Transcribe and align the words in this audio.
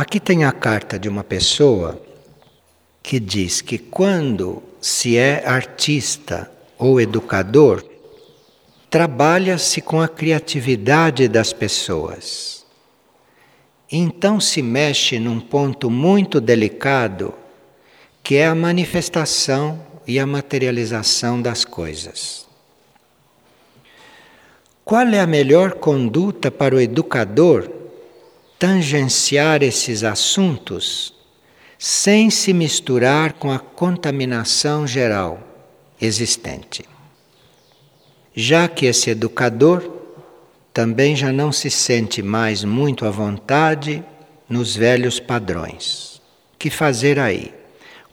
Aqui 0.00 0.20
tem 0.20 0.44
a 0.44 0.52
carta 0.52 0.96
de 0.96 1.08
uma 1.08 1.24
pessoa 1.24 2.00
que 3.02 3.18
diz 3.18 3.60
que 3.60 3.76
quando 3.76 4.62
se 4.80 5.16
é 5.16 5.44
artista 5.44 6.48
ou 6.78 7.00
educador, 7.00 7.84
trabalha-se 8.88 9.80
com 9.80 10.00
a 10.00 10.06
criatividade 10.06 11.26
das 11.26 11.52
pessoas. 11.52 12.64
Então 13.90 14.38
se 14.38 14.62
mexe 14.62 15.18
num 15.18 15.40
ponto 15.40 15.90
muito 15.90 16.40
delicado, 16.40 17.34
que 18.22 18.36
é 18.36 18.46
a 18.46 18.54
manifestação 18.54 19.84
e 20.06 20.20
a 20.20 20.26
materialização 20.28 21.42
das 21.42 21.64
coisas. 21.64 22.46
Qual 24.84 25.08
é 25.08 25.18
a 25.18 25.26
melhor 25.26 25.72
conduta 25.72 26.52
para 26.52 26.76
o 26.76 26.80
educador 26.80 27.77
tangenciar 28.58 29.62
esses 29.62 30.02
assuntos 30.02 31.14
sem 31.78 32.28
se 32.28 32.52
misturar 32.52 33.34
com 33.34 33.52
a 33.52 33.58
contaminação 33.58 34.86
geral 34.86 35.40
existente? 36.00 36.84
Já 38.34 38.68
que 38.68 38.86
esse 38.86 39.10
educador 39.10 39.98
também 40.72 41.16
já 41.16 41.32
não 41.32 41.50
se 41.50 41.70
sente 41.70 42.22
mais 42.22 42.62
muito 42.62 43.04
à 43.04 43.10
vontade 43.10 44.04
nos 44.48 44.74
velhos 44.74 45.20
padrões. 45.20 46.22
Que 46.58 46.70
fazer 46.70 47.18
aí? 47.18 47.52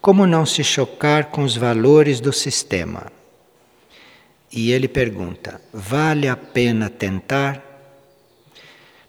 Como 0.02 0.28
não 0.28 0.46
se 0.46 0.64
chocar 0.64 1.26
com 1.26 1.44
os 1.44 1.56
valores 1.56 2.20
do 2.20 2.34
sistema? 2.34 3.12
E 4.52 4.72
ele 4.72 4.88
pergunta: 4.88 5.62
vale 5.74 6.28
a 6.28 6.36
pena 6.36 6.90
tentar? 6.90 7.65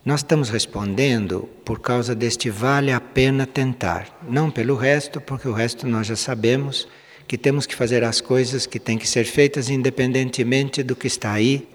Nós 0.07 0.21
estamos 0.21 0.51
respondendo 0.51 1.49
por 1.65 1.81
causa 1.81 2.15
deste 2.15 2.49
vale 2.49 2.93
a 2.93 3.01
pena 3.01 3.45
tentar, 3.45 4.21
não 4.31 4.53
pelo 4.53 4.77
resto, 4.77 5.21
porque 5.21 5.49
o 5.49 5.53
resto 5.53 5.85
nós 5.85 6.07
já 6.07 6.15
sabemos 6.15 6.87
que 7.27 7.37
temos 7.37 7.67
que 7.67 7.75
fazer 7.75 8.05
as 8.05 8.21
coisas 8.21 8.67
que 8.67 8.79
têm 8.79 8.99
que 8.99 9.09
ser 9.09 9.25
feitas 9.25 9.69
independentemente 9.69 10.85
do 10.85 10.95
que 10.95 11.09
está 11.09 11.33
aí. 11.33 11.67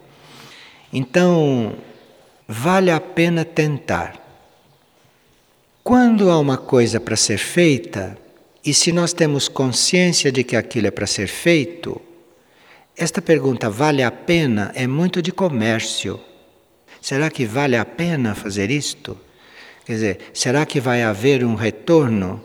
Então, 0.93 1.75
vale 2.47 2.89
a 2.89 3.01
pena 3.01 3.43
tentar. 3.43 4.15
Quando 5.83 6.31
há 6.31 6.39
uma 6.39 6.57
coisa 6.57 7.01
para 7.01 7.17
ser 7.17 7.37
feita, 7.37 8.17
e 8.63 8.73
se 8.73 8.93
nós 8.93 9.11
temos 9.11 9.49
consciência 9.49 10.31
de 10.31 10.45
que 10.45 10.55
aquilo 10.55 10.87
é 10.87 10.91
para 10.91 11.05
ser 11.05 11.27
feito, 11.27 12.01
esta 12.95 13.21
pergunta 13.21 13.69
vale 13.69 14.01
a 14.01 14.09
pena 14.09 14.71
é 14.73 14.87
muito 14.87 15.21
de 15.21 15.33
comércio. 15.33 16.30
Será 17.01 17.31
que 17.31 17.45
vale 17.45 17.75
a 17.75 17.83
pena 17.83 18.35
fazer 18.35 18.69
isto? 18.69 19.17
Quer 19.83 19.93
dizer, 19.93 20.17
será 20.33 20.65
que 20.65 20.79
vai 20.79 21.01
haver 21.01 21.43
um 21.43 21.55
retorno? 21.55 22.41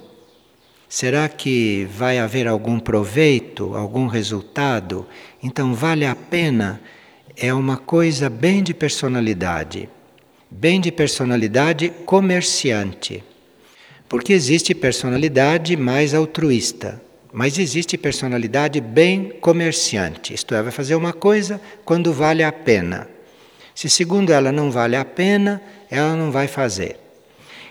Será 0.88 1.28
que 1.28 1.86
vai 1.92 2.18
haver 2.18 2.48
algum 2.48 2.80
proveito, 2.80 3.76
algum 3.76 4.06
resultado? 4.06 5.06
Então, 5.42 5.74
vale 5.74 6.06
a 6.06 6.14
pena 6.14 6.80
é 7.36 7.52
uma 7.52 7.76
coisa 7.76 8.30
bem 8.30 8.62
de 8.62 8.72
personalidade, 8.72 9.90
bem 10.50 10.80
de 10.80 10.90
personalidade 10.90 11.90
comerciante. 12.06 13.22
Porque 14.08 14.32
existe 14.32 14.74
personalidade 14.74 15.76
mais 15.76 16.14
altruísta. 16.14 17.02
Mas 17.30 17.58
existe 17.58 17.98
personalidade 17.98 18.80
bem 18.80 19.34
comerciante, 19.42 20.32
isto 20.32 20.54
é, 20.54 20.62
vai 20.62 20.72
fazer 20.72 20.94
uma 20.94 21.12
coisa 21.12 21.60
quando 21.84 22.10
vale 22.10 22.42
a 22.42 22.50
pena. 22.50 23.15
Se 23.76 23.90
segundo 23.90 24.32
ela 24.32 24.50
não 24.50 24.70
vale 24.70 24.96
a 24.96 25.04
pena, 25.04 25.60
ela 25.90 26.16
não 26.16 26.32
vai 26.32 26.48
fazer. 26.48 26.98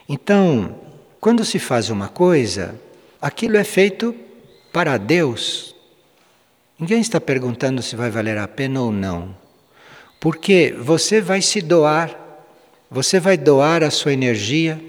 Então, 0.07 0.75
quando 1.19 1.43
se 1.43 1.57
faz 1.57 1.89
uma 1.89 2.07
coisa, 2.07 2.79
aquilo 3.19 3.57
é 3.57 3.63
feito 3.63 4.13
para 4.71 4.97
Deus. 4.97 5.75
Ninguém 6.77 7.01
está 7.01 7.19
perguntando 7.19 7.81
se 7.81 7.95
vai 7.95 8.11
valer 8.11 8.37
a 8.37 8.47
pena 8.47 8.81
ou 8.81 8.91
não. 8.91 9.35
Porque 10.19 10.75
você 10.77 11.19
vai 11.19 11.41
se 11.41 11.59
doar, 11.59 12.15
você 12.89 13.19
vai 13.19 13.35
doar 13.35 13.83
a 13.83 13.89
sua 13.89 14.13
energia, 14.13 14.79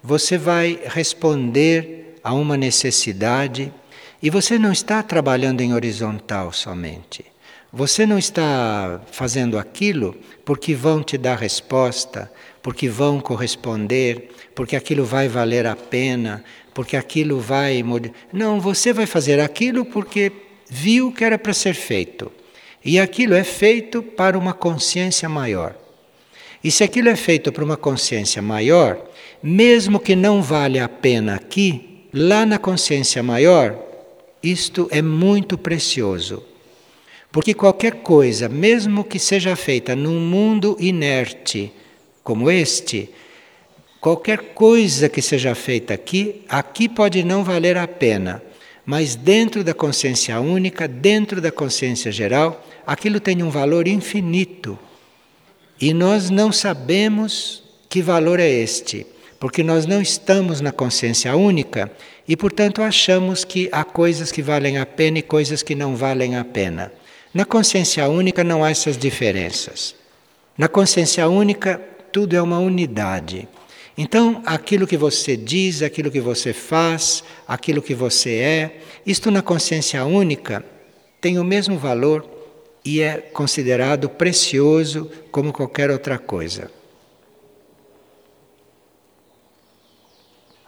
você 0.00 0.38
vai 0.38 0.78
responder 0.84 2.16
a 2.22 2.32
uma 2.32 2.56
necessidade 2.56 3.72
e 4.22 4.30
você 4.30 4.56
não 4.56 4.70
está 4.70 5.02
trabalhando 5.02 5.62
em 5.62 5.74
horizontal 5.74 6.52
somente. 6.52 7.33
Você 7.76 8.06
não 8.06 8.16
está 8.16 9.00
fazendo 9.10 9.58
aquilo 9.58 10.14
porque 10.44 10.76
vão 10.76 11.02
te 11.02 11.18
dar 11.18 11.36
resposta, 11.36 12.30
porque 12.62 12.88
vão 12.88 13.18
corresponder, 13.20 14.30
porque 14.54 14.76
aquilo 14.76 15.04
vai 15.04 15.26
valer 15.26 15.66
a 15.66 15.74
pena, 15.74 16.44
porque 16.72 16.96
aquilo 16.96 17.40
vai. 17.40 17.84
Não, 18.32 18.60
você 18.60 18.92
vai 18.92 19.06
fazer 19.06 19.40
aquilo 19.40 19.84
porque 19.84 20.30
viu 20.70 21.10
que 21.10 21.24
era 21.24 21.36
para 21.36 21.52
ser 21.52 21.74
feito. 21.74 22.30
E 22.84 23.00
aquilo 23.00 23.34
é 23.34 23.42
feito 23.42 24.04
para 24.04 24.38
uma 24.38 24.52
consciência 24.52 25.28
maior. 25.28 25.74
E 26.62 26.70
se 26.70 26.84
aquilo 26.84 27.08
é 27.08 27.16
feito 27.16 27.50
para 27.50 27.64
uma 27.64 27.76
consciência 27.76 28.40
maior, 28.40 29.04
mesmo 29.42 29.98
que 29.98 30.14
não 30.14 30.40
vale 30.40 30.78
a 30.78 30.88
pena 30.88 31.34
aqui, 31.34 32.06
lá 32.12 32.46
na 32.46 32.56
consciência 32.56 33.20
maior, 33.20 33.76
isto 34.40 34.86
é 34.92 35.02
muito 35.02 35.58
precioso. 35.58 36.53
Porque 37.34 37.52
qualquer 37.52 37.94
coisa, 37.94 38.48
mesmo 38.48 39.02
que 39.02 39.18
seja 39.18 39.56
feita 39.56 39.96
num 39.96 40.20
mundo 40.20 40.76
inerte 40.78 41.72
como 42.22 42.48
este, 42.48 43.10
qualquer 44.00 44.54
coisa 44.54 45.08
que 45.08 45.20
seja 45.20 45.52
feita 45.52 45.92
aqui, 45.94 46.42
aqui 46.48 46.88
pode 46.88 47.24
não 47.24 47.42
valer 47.42 47.76
a 47.76 47.88
pena, 47.88 48.40
mas 48.86 49.16
dentro 49.16 49.64
da 49.64 49.74
consciência 49.74 50.38
única, 50.38 50.86
dentro 50.86 51.40
da 51.40 51.50
consciência 51.50 52.12
geral, 52.12 52.64
aquilo 52.86 53.18
tem 53.18 53.42
um 53.42 53.50
valor 53.50 53.88
infinito. 53.88 54.78
E 55.80 55.92
nós 55.92 56.30
não 56.30 56.52
sabemos 56.52 57.64
que 57.88 58.00
valor 58.00 58.38
é 58.38 58.48
este, 58.48 59.04
porque 59.40 59.64
nós 59.64 59.86
não 59.86 60.00
estamos 60.00 60.60
na 60.60 60.70
consciência 60.70 61.34
única 61.34 61.90
e, 62.28 62.36
portanto, 62.36 62.80
achamos 62.80 63.44
que 63.44 63.68
há 63.72 63.82
coisas 63.82 64.30
que 64.30 64.40
valem 64.40 64.78
a 64.78 64.86
pena 64.86 65.18
e 65.18 65.22
coisas 65.22 65.64
que 65.64 65.74
não 65.74 65.96
valem 65.96 66.36
a 66.36 66.44
pena. 66.44 66.92
Na 67.34 67.44
consciência 67.44 68.08
única 68.08 68.44
não 68.44 68.62
há 68.62 68.70
essas 68.70 68.96
diferenças. 68.96 69.96
Na 70.56 70.68
consciência 70.68 71.28
única, 71.28 71.82
tudo 72.12 72.36
é 72.36 72.40
uma 72.40 72.60
unidade. 72.60 73.48
Então, 73.98 74.40
aquilo 74.46 74.86
que 74.86 74.96
você 74.96 75.36
diz, 75.36 75.82
aquilo 75.82 76.12
que 76.12 76.20
você 76.20 76.52
faz, 76.52 77.24
aquilo 77.46 77.82
que 77.82 77.92
você 77.92 78.36
é, 78.36 78.80
isto 79.04 79.32
na 79.32 79.42
consciência 79.42 80.04
única 80.04 80.64
tem 81.20 81.36
o 81.36 81.44
mesmo 81.44 81.76
valor 81.76 82.24
e 82.84 83.00
é 83.00 83.16
considerado 83.16 84.08
precioso 84.08 85.10
como 85.32 85.52
qualquer 85.52 85.90
outra 85.90 86.18
coisa. 86.18 86.70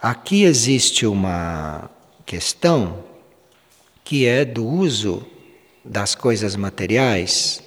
Aqui 0.01 0.43
existe 0.43 1.05
uma 1.05 1.89
questão 2.25 3.05
que 4.03 4.25
é 4.25 4.43
do 4.43 4.65
uso 4.65 5.25
das 5.87 6.13
coisas 6.15 6.55
materiais 6.55 7.63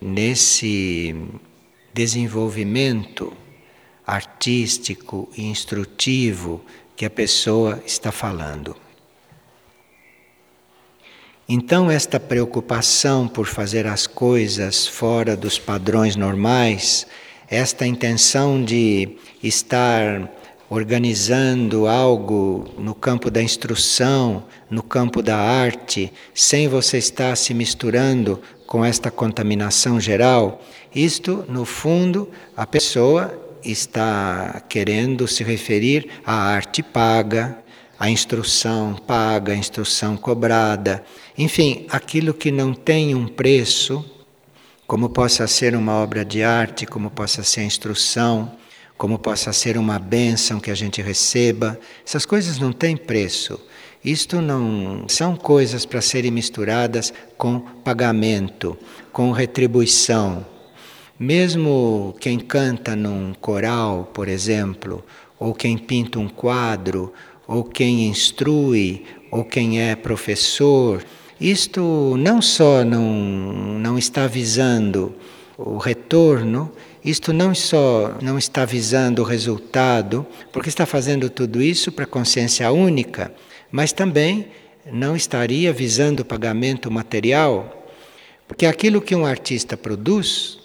nesse 0.00 1.14
desenvolvimento 1.94 3.32
artístico 4.06 5.28
e 5.36 5.44
instrutivo 5.44 6.64
que 6.96 7.06
a 7.06 7.10
pessoa 7.10 7.82
está 7.86 8.10
falando. 8.10 8.76
Então, 11.48 11.90
esta 11.90 12.18
preocupação 12.18 13.28
por 13.28 13.46
fazer 13.46 13.86
as 13.86 14.06
coisas 14.06 14.86
fora 14.86 15.36
dos 15.36 15.58
padrões 15.58 16.16
normais, 16.16 17.06
esta 17.48 17.86
intenção 17.86 18.64
de 18.64 19.16
estar 19.42 20.30
organizando 20.72 21.86
algo 21.86 22.66
no 22.78 22.94
campo 22.94 23.30
da 23.30 23.42
instrução, 23.42 24.44
no 24.70 24.82
campo 24.82 25.20
da 25.20 25.36
arte, 25.36 26.10
sem 26.32 26.66
você 26.66 26.96
estar 26.96 27.36
se 27.36 27.52
misturando 27.52 28.40
com 28.66 28.82
esta 28.82 29.10
contaminação 29.10 30.00
geral, 30.00 30.62
isto, 30.94 31.44
no 31.46 31.66
fundo, 31.66 32.26
a 32.56 32.66
pessoa 32.66 33.38
está 33.62 34.62
querendo 34.66 35.28
se 35.28 35.44
referir 35.44 36.08
à 36.24 36.32
arte 36.32 36.82
paga, 36.82 37.58
à 37.98 38.08
instrução 38.08 38.94
paga, 38.94 39.52
à 39.52 39.56
instrução 39.56 40.16
cobrada, 40.16 41.04
enfim, 41.36 41.84
aquilo 41.90 42.32
que 42.32 42.50
não 42.50 42.72
tem 42.72 43.14
um 43.14 43.28
preço, 43.28 44.02
como 44.86 45.10
possa 45.10 45.46
ser 45.46 45.76
uma 45.76 45.92
obra 45.92 46.24
de 46.24 46.42
arte, 46.42 46.86
como 46.86 47.10
possa 47.10 47.42
ser 47.42 47.60
a 47.60 47.64
instrução 47.64 48.61
como 49.02 49.18
possa 49.18 49.52
ser 49.52 49.76
uma 49.76 49.98
bênção 49.98 50.60
que 50.60 50.70
a 50.70 50.76
gente 50.76 51.02
receba. 51.02 51.76
Essas 52.06 52.24
coisas 52.24 52.60
não 52.60 52.72
têm 52.72 52.96
preço. 52.96 53.58
Isto 54.04 54.40
não 54.40 55.08
são 55.08 55.34
coisas 55.34 55.84
para 55.84 56.00
serem 56.00 56.30
misturadas 56.30 57.12
com 57.36 57.58
pagamento, 57.58 58.78
com 59.12 59.32
retribuição. 59.32 60.46
Mesmo 61.18 62.14
quem 62.20 62.38
canta 62.38 62.94
num 62.94 63.34
coral, 63.34 64.08
por 64.14 64.28
exemplo, 64.28 65.04
ou 65.36 65.52
quem 65.52 65.76
pinta 65.76 66.20
um 66.20 66.28
quadro, 66.28 67.12
ou 67.44 67.64
quem 67.64 68.06
instrui, 68.06 69.04
ou 69.32 69.44
quem 69.44 69.80
é 69.82 69.96
professor. 69.96 71.04
Isto 71.40 72.14
não 72.20 72.40
só 72.40 72.84
não, 72.84 73.02
não 73.80 73.98
está 73.98 74.28
visando 74.28 75.12
o 75.58 75.76
retorno, 75.76 76.70
isto 77.04 77.32
não 77.32 77.54
só 77.54 78.16
não 78.20 78.38
está 78.38 78.64
visando 78.64 79.22
o 79.22 79.24
resultado, 79.24 80.26
porque 80.52 80.68
está 80.68 80.86
fazendo 80.86 81.28
tudo 81.28 81.60
isso 81.60 81.90
para 81.90 82.06
consciência 82.06 82.70
única, 82.70 83.32
mas 83.70 83.92
também 83.92 84.46
não 84.90 85.16
estaria 85.16 85.72
visando 85.72 86.20
o 86.20 86.24
pagamento 86.24 86.90
material, 86.90 87.86
porque 88.46 88.66
aquilo 88.66 89.00
que 89.00 89.14
um 89.14 89.26
artista 89.26 89.76
produz, 89.76 90.58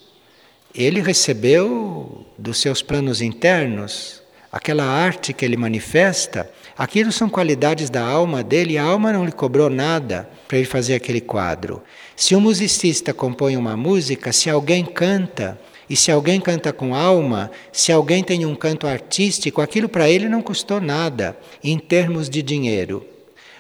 ele 0.76 1.02
recebeu 1.02 2.26
dos 2.38 2.60
seus 2.60 2.82
planos 2.82 3.22
internos, 3.22 4.22
aquela 4.52 4.84
arte 4.84 5.34
que 5.34 5.44
ele 5.44 5.58
manifesta, 5.58 6.50
aquilo 6.78 7.12
são 7.12 7.30
qualidades 7.30 7.90
da 7.90 8.06
alma 8.06 8.44
dele, 8.44 8.78
a 8.78 8.84
alma 8.84 9.12
não 9.12 9.26
lhe 9.26 9.32
cobrou 9.32 9.70
nada 9.70 10.30
para 10.48 10.58
ele 10.58 10.68
fazer 10.68 10.96
aquele 10.96 11.22
quadro. 11.22 11.82
Se 12.16 12.36
um 12.36 12.42
musicista 12.42 13.14
compõe 13.14 13.58
uma 13.58 13.76
música, 13.76 14.32
se 14.32 14.50
alguém 14.50 14.86
canta, 14.86 15.60
e 15.90 15.96
se 15.96 16.12
alguém 16.12 16.40
canta 16.42 16.74
com 16.74 16.94
alma, 16.94 17.50
se 17.72 17.92
alguém 17.92 18.24
tem 18.24 18.46
um 18.46 18.56
canto 18.56 18.86
artístico, 18.86 19.62
aquilo 19.62 19.88
para 19.88 20.10
ele 20.10 20.28
não 20.28 20.42
custou 20.42 20.82
nada 20.82 21.38
em 21.64 21.80
termos 21.80 22.30
de 22.30 22.42
dinheiro. 22.42 23.06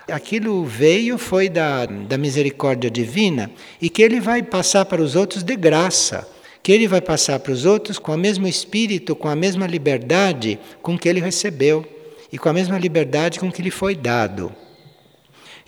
Aquilo 0.10 0.64
veio, 0.66 1.18
foi 1.18 1.50
da, 1.50 1.86
da 1.86 2.18
misericórdia 2.18 2.90
divina 2.90 3.52
e 3.82 3.90
que 3.90 4.02
ele 4.02 4.20
vai 4.20 4.42
passar 4.42 4.86
para 4.86 5.02
os 5.02 5.16
outros 5.16 5.44
de 5.44 5.56
graça. 5.56 6.28
Que 6.62 6.72
ele 6.74 6.88
vai 6.88 7.00
passar 7.00 7.40
para 7.40 7.54
os 7.54 7.66
outros 7.66 7.98
com 7.98 8.14
o 8.14 8.18
mesmo 8.18 8.46
espírito, 8.46 9.16
com 9.16 9.30
a 9.30 9.36
mesma 9.36 9.66
liberdade 9.66 10.60
com 10.82 10.98
que 10.98 11.08
ele 11.08 11.22
recebeu 11.22 11.86
e 12.32 12.38
com 12.38 12.50
a 12.50 12.54
mesma 12.54 12.78
liberdade 12.78 13.40
com 13.40 13.50
que 13.50 13.62
lhe 13.62 13.72
foi 13.72 13.96
dado. 13.96 14.54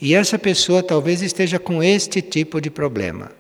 E 0.01 0.13
essa 0.13 0.37
pessoa 0.37 0.83
talvez 0.83 1.21
esteja 1.21 1.57
com 1.57 1.81
este 1.81 2.21
tipo 2.21 2.59
de 2.59 2.69
problema. 2.69 3.38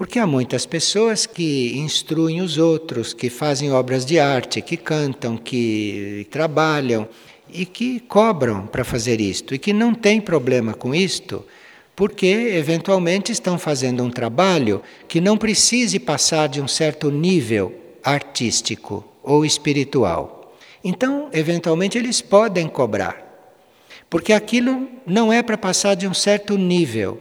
Porque 0.00 0.18
há 0.18 0.26
muitas 0.26 0.64
pessoas 0.64 1.26
que 1.26 1.76
instruem 1.76 2.40
os 2.40 2.56
outros, 2.56 3.12
que 3.12 3.28
fazem 3.28 3.70
obras 3.70 4.06
de 4.06 4.18
arte, 4.18 4.62
que 4.62 4.74
cantam, 4.74 5.36
que 5.36 6.26
trabalham 6.30 7.06
e 7.52 7.66
que 7.66 8.00
cobram 8.00 8.66
para 8.66 8.82
fazer 8.82 9.20
isto 9.20 9.54
e 9.54 9.58
que 9.58 9.74
não 9.74 9.92
tem 9.92 10.18
problema 10.18 10.72
com 10.72 10.94
isto, 10.94 11.44
porque 11.94 12.26
eventualmente 12.26 13.30
estão 13.30 13.58
fazendo 13.58 14.02
um 14.02 14.08
trabalho 14.08 14.80
que 15.06 15.20
não 15.20 15.36
precise 15.36 15.98
passar 15.98 16.48
de 16.48 16.62
um 16.62 16.66
certo 16.66 17.10
nível 17.10 17.70
artístico 18.02 19.06
ou 19.22 19.44
espiritual. 19.44 20.56
Então, 20.82 21.28
eventualmente 21.30 21.98
eles 21.98 22.22
podem 22.22 22.68
cobrar. 22.68 23.22
Porque 24.08 24.32
aquilo 24.32 24.88
não 25.06 25.30
é 25.30 25.42
para 25.42 25.58
passar 25.58 25.94
de 25.94 26.08
um 26.08 26.14
certo 26.14 26.56
nível, 26.56 27.20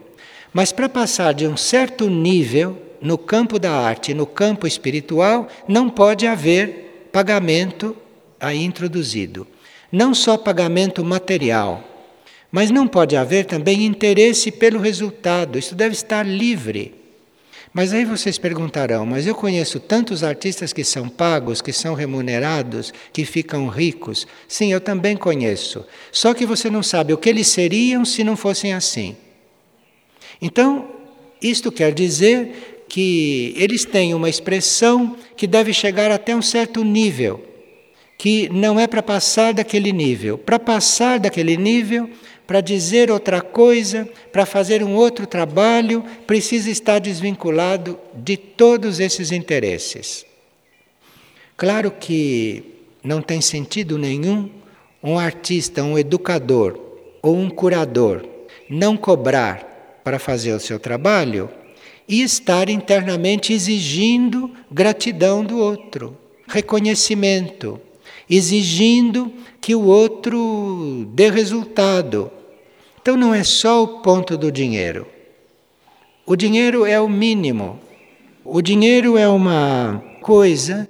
mas 0.53 0.71
para 0.71 0.89
passar 0.89 1.33
de 1.33 1.47
um 1.47 1.55
certo 1.55 2.09
nível 2.09 2.77
no 3.01 3.17
campo 3.17 3.57
da 3.59 3.71
arte, 3.71 4.13
no 4.13 4.25
campo 4.25 4.67
espiritual, 4.67 5.47
não 5.67 5.89
pode 5.89 6.27
haver 6.27 7.09
pagamento 7.11 7.95
aí 8.39 8.63
introduzido. 8.63 9.47
Não 9.91 10.13
só 10.13 10.37
pagamento 10.37 11.03
material, 11.03 11.83
mas 12.51 12.71
não 12.71 12.87
pode 12.87 13.15
haver 13.15 13.45
também 13.45 13.85
interesse 13.85 14.51
pelo 14.51 14.79
resultado. 14.79 15.57
Isso 15.57 15.75
deve 15.75 15.93
estar 15.93 16.23
livre. 16.25 16.95
Mas 17.73 17.93
aí 17.93 18.03
vocês 18.05 18.37
perguntarão: 18.37 19.05
mas 19.05 19.27
eu 19.27 19.35
conheço 19.35 19.79
tantos 19.79 20.23
artistas 20.23 20.73
que 20.73 20.83
são 20.83 21.07
pagos, 21.07 21.61
que 21.61 21.71
são 21.71 21.93
remunerados, 21.93 22.93
que 23.13 23.25
ficam 23.25 23.67
ricos. 23.67 24.27
Sim, 24.47 24.71
eu 24.71 24.81
também 24.81 25.15
conheço. 25.15 25.85
Só 26.11 26.33
que 26.33 26.45
você 26.45 26.69
não 26.69 26.81
sabe 26.81 27.13
o 27.13 27.17
que 27.17 27.29
eles 27.29 27.47
seriam 27.47 28.03
se 28.03 28.23
não 28.23 28.35
fossem 28.35 28.73
assim. 28.73 29.15
Então, 30.41 30.87
isto 31.41 31.71
quer 31.71 31.93
dizer 31.93 32.85
que 32.87 33.53
eles 33.57 33.85
têm 33.85 34.13
uma 34.13 34.29
expressão 34.29 35.15
que 35.37 35.45
deve 35.45 35.73
chegar 35.73 36.11
até 36.11 36.35
um 36.35 36.41
certo 36.41 36.83
nível, 36.83 37.43
que 38.17 38.49
não 38.49 38.79
é 38.79 38.87
para 38.87 39.03
passar 39.03 39.53
daquele 39.53 39.93
nível. 39.93 40.37
Para 40.37 40.57
passar 40.57 41.19
daquele 41.19 41.55
nível, 41.55 42.09
para 42.47 42.61
dizer 42.61 43.11
outra 43.11 43.41
coisa, 43.41 44.09
para 44.31 44.45
fazer 44.45 44.81
um 44.83 44.95
outro 44.95 45.27
trabalho, 45.27 46.03
precisa 46.25 46.69
estar 46.71 46.99
desvinculado 46.99 47.97
de 48.13 48.35
todos 48.35 48.99
esses 48.99 49.31
interesses. 49.31 50.25
Claro 51.55 51.91
que 51.91 52.63
não 53.03 53.21
tem 53.21 53.39
sentido 53.39 53.97
nenhum 53.97 54.49
um 55.01 55.17
artista, 55.17 55.83
um 55.83 55.97
educador 55.97 56.77
ou 57.21 57.35
um 57.37 57.49
curador 57.49 58.25
não 58.69 58.95
cobrar 58.95 59.68
para 60.09 60.17
fazer 60.17 60.53
o 60.53 60.59
seu 60.59 60.79
trabalho 60.79 61.51
e 62.07 62.23
estar 62.23 62.67
internamente 62.67 63.53
exigindo 63.53 64.49
gratidão 64.71 65.45
do 65.45 65.59
outro, 65.59 66.17
reconhecimento, 66.47 67.79
exigindo 68.27 69.31
que 69.61 69.75
o 69.75 69.83
outro 69.83 71.07
dê 71.13 71.29
resultado. 71.29 72.31
Então 72.99 73.15
não 73.15 73.35
é 73.35 73.43
só 73.43 73.83
o 73.83 73.99
ponto 73.99 74.35
do 74.35 74.51
dinheiro. 74.51 75.05
O 76.25 76.35
dinheiro 76.35 76.87
é 76.87 76.99
o 76.99 77.07
mínimo. 77.07 77.79
O 78.43 78.63
dinheiro 78.63 79.15
é 79.15 79.27
uma 79.27 80.03
coisa 80.23 80.89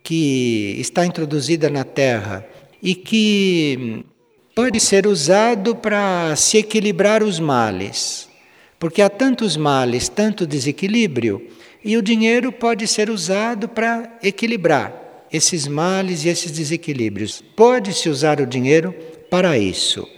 que 0.00 0.76
está 0.78 1.04
introduzida 1.04 1.68
na 1.68 1.82
Terra 1.82 2.46
e 2.80 2.94
que 2.94 4.04
pode 4.54 4.78
ser 4.78 5.08
usado 5.08 5.74
para 5.74 6.36
se 6.36 6.58
equilibrar 6.58 7.24
os 7.24 7.40
males. 7.40 8.29
Porque 8.80 9.02
há 9.02 9.10
tantos 9.10 9.58
males, 9.58 10.08
tanto 10.08 10.46
desequilíbrio, 10.46 11.46
e 11.84 11.98
o 11.98 12.02
dinheiro 12.02 12.50
pode 12.50 12.88
ser 12.88 13.10
usado 13.10 13.68
para 13.68 14.18
equilibrar 14.22 15.26
esses 15.30 15.68
males 15.68 16.24
e 16.24 16.28
esses 16.30 16.50
desequilíbrios. 16.50 17.44
Pode-se 17.54 18.08
usar 18.08 18.40
o 18.40 18.46
dinheiro 18.46 18.94
para 19.30 19.58
isso. 19.58 20.08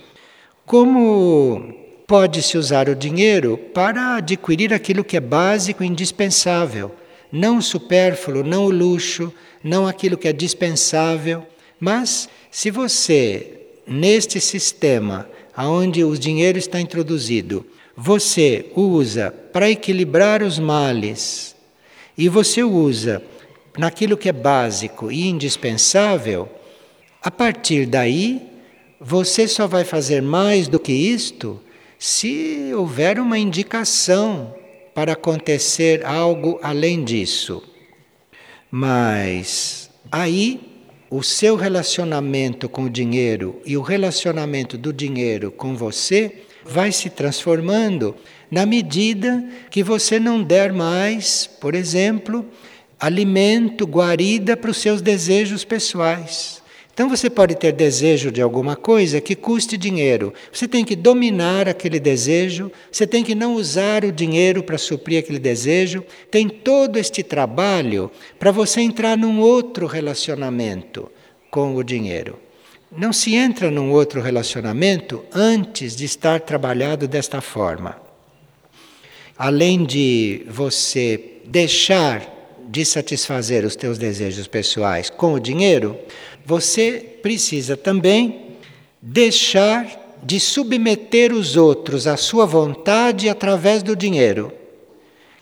Como 0.64 1.74
pode-se 2.06 2.56
usar 2.56 2.88
o 2.88 2.94
dinheiro 2.94 3.58
para 3.74 4.16
adquirir 4.16 4.72
aquilo 4.72 5.02
que 5.02 5.16
é 5.16 5.20
básico 5.20 5.82
e 5.82 5.86
indispensável, 5.88 6.94
não 7.32 7.58
o 7.58 7.62
supérfluo, 7.62 8.44
não 8.44 8.66
o 8.66 8.70
luxo, 8.70 9.32
não 9.62 9.88
aquilo 9.88 10.16
que 10.16 10.28
é 10.28 10.32
dispensável, 10.32 11.44
mas 11.80 12.28
se 12.48 12.70
você 12.70 13.60
neste 13.86 14.40
sistema 14.40 15.28
onde 15.58 16.04
o 16.04 16.16
dinheiro 16.16 16.58
está 16.58 16.80
introduzido, 16.80 17.66
você 17.96 18.70
usa 18.74 19.30
para 19.52 19.70
equilibrar 19.70 20.42
os 20.42 20.58
males 20.58 21.54
e 22.16 22.28
você 22.28 22.62
usa 22.62 23.22
naquilo 23.76 24.16
que 24.16 24.28
é 24.28 24.32
básico 24.32 25.10
e 25.10 25.28
indispensável, 25.28 26.48
a 27.22 27.30
partir 27.30 27.86
daí 27.86 28.42
você 29.00 29.48
só 29.48 29.66
vai 29.66 29.84
fazer 29.84 30.22
mais 30.22 30.68
do 30.68 30.78
que 30.78 30.92
isto 30.92 31.60
se 31.98 32.72
houver 32.74 33.18
uma 33.18 33.38
indicação 33.38 34.54
para 34.94 35.12
acontecer 35.12 36.04
algo 36.04 36.58
além 36.62 37.02
disso. 37.04 37.62
Mas 38.70 39.90
aí 40.10 40.60
o 41.10 41.22
seu 41.22 41.56
relacionamento 41.56 42.68
com 42.68 42.84
o 42.84 42.90
dinheiro 42.90 43.60
e 43.66 43.76
o 43.76 43.82
relacionamento 43.82 44.78
do 44.78 44.92
dinheiro 44.92 45.50
com 45.50 45.76
você 45.76 46.44
vai 46.64 46.92
se 46.92 47.10
transformando 47.10 48.14
na 48.50 48.66
medida 48.66 49.44
que 49.70 49.82
você 49.82 50.20
não 50.20 50.42
der 50.42 50.72
mais, 50.72 51.46
por 51.60 51.74
exemplo, 51.74 52.44
alimento, 53.00 53.86
guarida 53.86 54.56
para 54.56 54.70
os 54.70 54.76
seus 54.76 55.00
desejos 55.00 55.64
pessoais. 55.64 56.62
Então 56.94 57.08
você 57.08 57.30
pode 57.30 57.54
ter 57.54 57.72
desejo 57.72 58.30
de 58.30 58.42
alguma 58.42 58.76
coisa 58.76 59.20
que 59.20 59.34
custe 59.34 59.78
dinheiro. 59.78 60.34
Você 60.52 60.68
tem 60.68 60.84
que 60.84 60.94
dominar 60.94 61.66
aquele 61.66 61.98
desejo, 61.98 62.70
você 62.90 63.06
tem 63.06 63.24
que 63.24 63.34
não 63.34 63.54
usar 63.54 64.04
o 64.04 64.12
dinheiro 64.12 64.62
para 64.62 64.76
suprir 64.76 65.18
aquele 65.18 65.38
desejo. 65.38 66.04
Tem 66.30 66.48
todo 66.48 66.98
este 66.98 67.22
trabalho 67.22 68.10
para 68.38 68.50
você 68.50 68.82
entrar 68.82 69.16
num 69.16 69.40
outro 69.40 69.86
relacionamento 69.86 71.10
com 71.50 71.74
o 71.74 71.82
dinheiro. 71.82 72.38
Não 72.94 73.10
se 73.10 73.34
entra 73.34 73.70
num 73.70 73.90
outro 73.90 74.20
relacionamento 74.20 75.24
antes 75.32 75.96
de 75.96 76.04
estar 76.04 76.40
trabalhado 76.40 77.08
desta 77.08 77.40
forma. 77.40 77.96
Além 79.36 79.82
de 79.84 80.44
você 80.46 81.40
deixar 81.46 82.30
de 82.68 82.84
satisfazer 82.84 83.64
os 83.64 83.74
teus 83.76 83.96
desejos 83.96 84.46
pessoais 84.46 85.08
com 85.08 85.32
o 85.32 85.40
dinheiro, 85.40 85.98
você 86.44 87.16
precisa 87.22 87.78
também 87.78 88.56
deixar 89.00 90.20
de 90.22 90.38
submeter 90.38 91.32
os 91.32 91.56
outros 91.56 92.06
à 92.06 92.18
sua 92.18 92.44
vontade 92.44 93.28
através 93.28 93.82
do 93.82 93.96
dinheiro. 93.96 94.52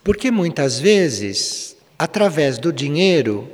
Porque 0.04 0.30
muitas 0.30 0.78
vezes, 0.78 1.76
através 1.98 2.58
do 2.58 2.72
dinheiro, 2.72 3.48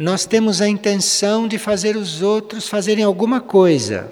nós 0.00 0.24
temos 0.24 0.62
a 0.62 0.68
intenção 0.68 1.46
de 1.46 1.58
fazer 1.58 1.94
os 1.94 2.22
outros 2.22 2.66
fazerem 2.66 3.04
alguma 3.04 3.38
coisa. 3.38 4.10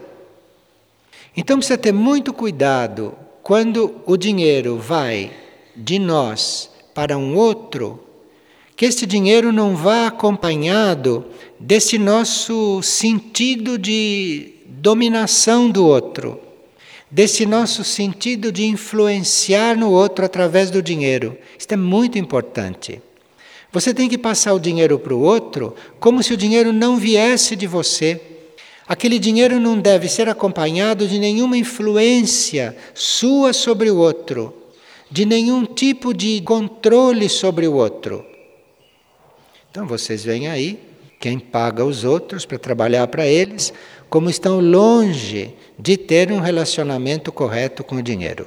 Então 1.35 1.57
precisa 1.57 1.78
ter 1.78 1.92
muito 1.92 2.30
cuidado 2.30 3.14
quando 3.42 3.95
o 4.04 4.14
dinheiro 4.14 4.76
vai 4.76 5.33
de 5.75 5.99
nós 5.99 6.68
para 6.95 7.16
um 7.16 7.35
outro, 7.35 8.04
que 8.76 8.85
este 8.85 9.07
dinheiro 9.07 9.50
não 9.50 9.75
vá 9.75 10.09
acompanhado 10.09 11.25
desse 11.59 11.97
nosso 11.97 12.83
sentido 12.83 13.78
de 13.78 14.57
dominação 14.66 15.71
do 15.71 15.87
outro, 15.87 16.38
desse 17.11 17.47
nosso 17.47 17.83
sentido 17.83 18.52
de 18.52 18.66
influenciar 18.66 19.75
no 19.75 19.90
outro 19.90 20.23
através 20.23 20.71
do 20.71 20.83
dinheiro. 20.83 21.38
Isto 21.59 21.73
é 21.73 21.76
muito 21.78 22.18
importante. 22.18 23.00
Você 23.72 23.92
tem 23.92 24.08
que 24.08 24.16
passar 24.16 24.54
o 24.54 24.60
dinheiro 24.60 24.98
para 24.98 25.14
o 25.14 25.20
outro 25.20 25.75
como 26.00 26.22
se 26.22 26.32
o 26.32 26.37
dinheiro 26.37 26.72
não 26.72 26.96
viesse 26.96 27.54
de 27.54 27.66
você. 27.66 28.20
Aquele 28.87 29.18
dinheiro 29.18 29.60
não 29.60 29.78
deve 29.78 30.08
ser 30.08 30.28
acompanhado 30.28 31.06
de 31.06 31.18
nenhuma 31.18 31.58
influência 31.58 32.75
sua 32.94 33.52
sobre 33.52 33.90
o 33.90 33.98
outro, 33.98 34.54
de 35.10 35.26
nenhum 35.26 35.66
tipo 35.66 36.14
de 36.14 36.40
controle 36.40 37.28
sobre 37.28 37.68
o 37.68 37.75
outro. 37.75 38.25
Então 39.70 39.87
vocês 39.87 40.25
veem 40.25 40.48
aí 40.48 40.80
quem 41.20 41.38
paga 41.38 41.84
os 41.84 42.04
outros 42.04 42.46
para 42.46 42.58
trabalhar 42.58 43.06
para 43.08 43.26
eles, 43.26 43.72
como 44.08 44.30
estão 44.30 44.60
longe 44.60 45.54
de 45.78 45.98
ter 45.98 46.32
um 46.32 46.40
relacionamento 46.40 47.30
correto 47.30 47.84
com 47.84 47.96
o 47.96 48.02
dinheiro. 48.02 48.46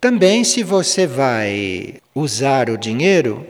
Também, 0.00 0.44
se 0.44 0.62
você 0.62 1.08
vai 1.08 1.94
usar 2.14 2.70
o 2.70 2.78
dinheiro, 2.78 3.44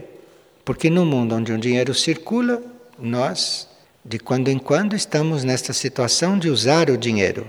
porque 0.64 0.88
no 0.88 1.04
mundo 1.04 1.34
onde 1.34 1.52
o 1.52 1.58
dinheiro 1.58 1.94
circula, 1.94 2.62
nós, 2.98 3.68
de 4.02 4.18
quando 4.18 4.48
em 4.48 4.58
quando, 4.58 4.96
estamos 4.96 5.44
nesta 5.44 5.74
situação 5.74 6.38
de 6.38 6.48
usar 6.48 6.88
o 6.88 6.96
dinheiro. 6.96 7.46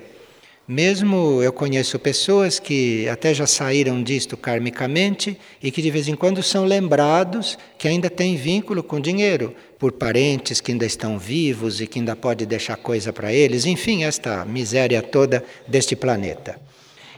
Mesmo 0.67 1.41
eu 1.41 1.53
conheço 1.53 1.97
pessoas 1.97 2.59
que 2.59 3.07
até 3.07 3.33
já 3.33 3.47
saíram 3.47 4.03
disto 4.03 4.35
karmicamente 4.35 5.39
e 5.63 5.71
que 5.71 5.81
de 5.81 5.89
vez 5.89 6.09
em 6.09 6.15
quando 6.15 6.43
são 6.43 6.65
lembrados 6.65 7.57
que 7.77 7.87
ainda 7.87 8.09
têm 8.09 8.35
vínculo 8.35 8.83
com 8.83 8.99
dinheiro, 8.99 9.55
por 9.79 9.93
parentes 9.93 10.59
que 10.59 10.73
ainda 10.73 10.85
estão 10.85 11.17
vivos 11.17 11.79
e 11.79 11.87
que 11.87 11.99
ainda 11.99 12.17
pode 12.17 12.45
deixar 12.45 12.75
coisa 12.75 13.13
para 13.13 13.31
eles, 13.31 13.65
enfim, 13.65 14.03
esta 14.03 14.43
miséria 14.43 15.01
toda 15.01 15.41
deste 15.65 15.95
planeta. 15.95 16.59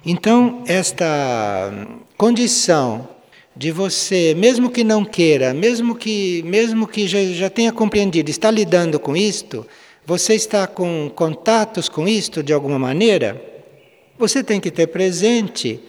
Então, 0.03 0.63
esta 0.65 1.71
condição 2.17 3.07
de 3.55 3.71
você, 3.71 4.33
mesmo 4.35 4.71
que 4.71 4.83
não 4.83 5.05
queira, 5.05 5.53
mesmo 5.53 5.93
que, 5.93 6.41
mesmo 6.43 6.87
que 6.87 7.07
já, 7.07 7.23
já 7.25 7.51
tenha 7.51 7.71
compreendido, 7.71 8.31
está 8.31 8.49
lidando 8.49 8.99
com 8.99 9.15
isto, 9.15 9.63
você 10.03 10.33
está 10.33 10.65
com 10.65 11.11
contatos 11.13 11.87
com 11.87 12.07
isto 12.07 12.41
de 12.41 12.51
alguma 12.51 12.79
maneira, 12.79 13.39
você 14.17 14.43
tem 14.43 14.59
que 14.59 14.71
ter 14.71 14.87
presente 14.87 15.79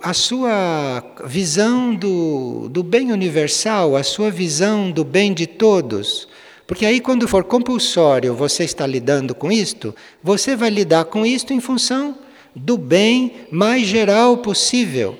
a 0.00 0.14
sua 0.14 1.02
visão 1.26 1.92
do, 1.96 2.68
do 2.68 2.84
bem 2.84 3.10
universal, 3.10 3.96
a 3.96 4.04
sua 4.04 4.30
visão 4.30 4.92
do 4.92 5.02
bem 5.02 5.34
de 5.34 5.48
todos. 5.48 6.28
Porque 6.64 6.86
aí, 6.86 7.00
quando 7.00 7.26
for 7.26 7.42
compulsório 7.42 8.36
você 8.36 8.62
está 8.62 8.86
lidando 8.86 9.34
com 9.34 9.50
isto, 9.50 9.92
você 10.22 10.54
vai 10.54 10.70
lidar 10.70 11.06
com 11.06 11.26
isto 11.26 11.52
em 11.52 11.58
função 11.58 12.27
do 12.54 12.76
bem 12.76 13.32
mais 13.50 13.86
geral 13.86 14.38
possível. 14.38 15.18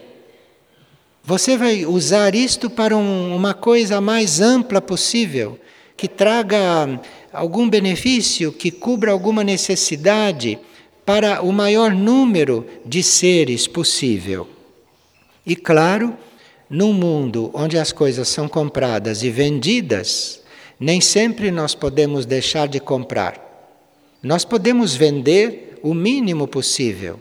Você 1.22 1.56
vai 1.56 1.84
usar 1.84 2.34
isto 2.34 2.70
para 2.70 2.96
um, 2.96 3.36
uma 3.36 3.52
coisa 3.52 4.00
mais 4.00 4.40
ampla 4.40 4.80
possível, 4.80 5.58
que 5.96 6.08
traga 6.08 7.00
algum 7.32 7.68
benefício, 7.68 8.52
que 8.52 8.70
cubra 8.70 9.12
alguma 9.12 9.44
necessidade 9.44 10.58
para 11.04 11.42
o 11.42 11.52
maior 11.52 11.90
número 11.90 12.66
de 12.84 13.02
seres 13.02 13.66
possível. 13.66 14.48
E 15.44 15.56
claro, 15.56 16.16
num 16.68 16.92
mundo 16.92 17.50
onde 17.54 17.78
as 17.78 17.92
coisas 17.92 18.28
são 18.28 18.48
compradas 18.48 19.22
e 19.22 19.30
vendidas, 19.30 20.42
nem 20.78 21.00
sempre 21.00 21.50
nós 21.50 21.74
podemos 21.74 22.24
deixar 22.24 22.68
de 22.68 22.78
comprar. 22.78 23.46
Nós 24.22 24.44
podemos 24.44 24.94
vender 24.94 25.67
o 25.82 25.94
mínimo 25.94 26.46
possível. 26.46 27.20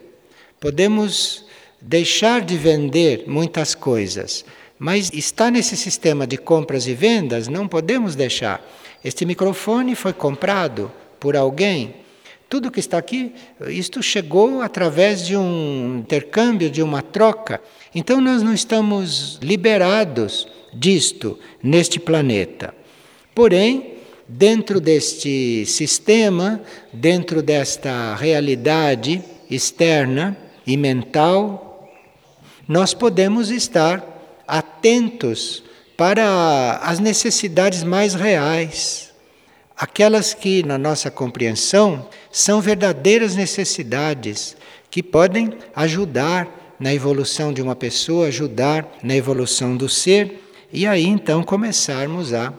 Podemos 0.59 1.45
deixar 1.81 2.41
de 2.41 2.57
vender 2.57 3.25
muitas 3.27 3.75
coisas, 3.75 4.43
mas 4.79 5.11
está 5.13 5.49
nesse 5.51 5.77
sistema 5.77 6.25
de 6.25 6.37
compras 6.37 6.87
e 6.87 6.93
vendas, 6.93 7.47
não 7.47 7.67
podemos 7.67 8.15
deixar. 8.15 8.65
Este 9.03 9.25
microfone 9.25 9.95
foi 9.95 10.13
comprado 10.13 10.91
por 11.19 11.35
alguém. 11.35 11.95
Tudo 12.49 12.71
que 12.71 12.79
está 12.79 12.97
aqui, 12.97 13.33
isto 13.67 14.01
chegou 14.01 14.61
através 14.61 15.25
de 15.25 15.35
um 15.35 15.99
intercâmbio, 15.99 16.69
de 16.69 16.81
uma 16.81 17.01
troca. 17.01 17.61
Então 17.93 18.21
nós 18.21 18.41
não 18.41 18.53
estamos 18.53 19.37
liberados 19.41 20.47
disto 20.73 21.37
neste 21.61 21.99
planeta. 21.99 22.73
Porém, 23.35 23.96
dentro 24.27 24.79
deste 24.79 25.65
sistema, 25.65 26.61
dentro 26.91 27.41
desta 27.41 28.15
realidade 28.15 29.23
externa 29.49 30.37
e 30.65 30.75
mental, 30.75 31.89
nós 32.67 32.93
podemos 32.93 33.49
estar 33.49 34.03
atentos 34.45 35.63
para 35.95 36.79
as 36.83 36.99
necessidades 36.99 37.83
mais 37.83 38.13
reais, 38.13 39.13
aquelas 39.75 40.33
que, 40.33 40.63
na 40.63 40.77
nossa 40.77 41.09
compreensão, 41.09 42.07
são 42.31 42.59
verdadeiras 42.59 43.35
necessidades 43.35 44.57
que 44.91 45.01
podem 45.01 45.53
ajudar 45.75 46.75
na 46.79 46.93
evolução 46.93 47.51
de 47.51 47.61
uma 47.61 47.75
pessoa, 47.75 48.27
ajudar 48.27 48.87
na 49.01 49.15
evolução 49.15 49.75
do 49.75 49.89
ser, 49.89 50.43
e 50.71 50.85
aí 50.85 51.05
então 51.05 51.41
começarmos 51.41 52.33
a 52.33 52.53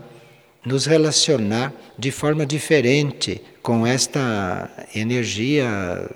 nos 0.68 0.84
relacionar 0.84 1.72
de 1.98 2.10
forma 2.10 2.44
diferente 2.44 3.40
com 3.62 3.86
esta 3.86 4.70
energia. 4.94 6.10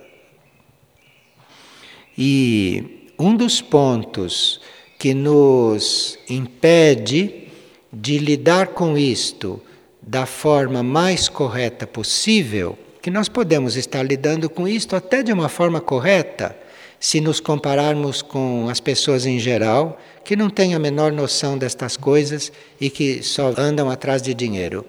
E 2.16 3.10
um 3.18 3.34
dos 3.34 3.62
pontos 3.62 4.60
que 4.98 5.14
nos 5.14 6.18
impede 6.28 7.48
de 7.90 8.18
lidar 8.18 8.68
com 8.68 8.96
isto 8.96 9.60
da 10.02 10.26
forma 10.26 10.82
mais 10.82 11.30
correta 11.30 11.86
possível, 11.86 12.78
que 13.00 13.10
nós 13.10 13.30
podemos 13.30 13.76
estar 13.76 14.02
lidando 14.02 14.50
com 14.50 14.68
isto 14.68 14.94
até 14.94 15.22
de 15.22 15.32
uma 15.32 15.48
forma 15.48 15.80
correta, 15.80 16.54
se 17.02 17.20
nos 17.20 17.40
compararmos 17.40 18.22
com 18.22 18.68
as 18.70 18.78
pessoas 18.78 19.26
em 19.26 19.36
geral, 19.36 19.98
que 20.24 20.36
não 20.36 20.48
têm 20.48 20.72
a 20.72 20.78
menor 20.78 21.10
noção 21.10 21.58
destas 21.58 21.96
coisas 21.96 22.52
e 22.80 22.88
que 22.88 23.24
só 23.24 23.52
andam 23.58 23.90
atrás 23.90 24.22
de 24.22 24.32
dinheiro. 24.32 24.86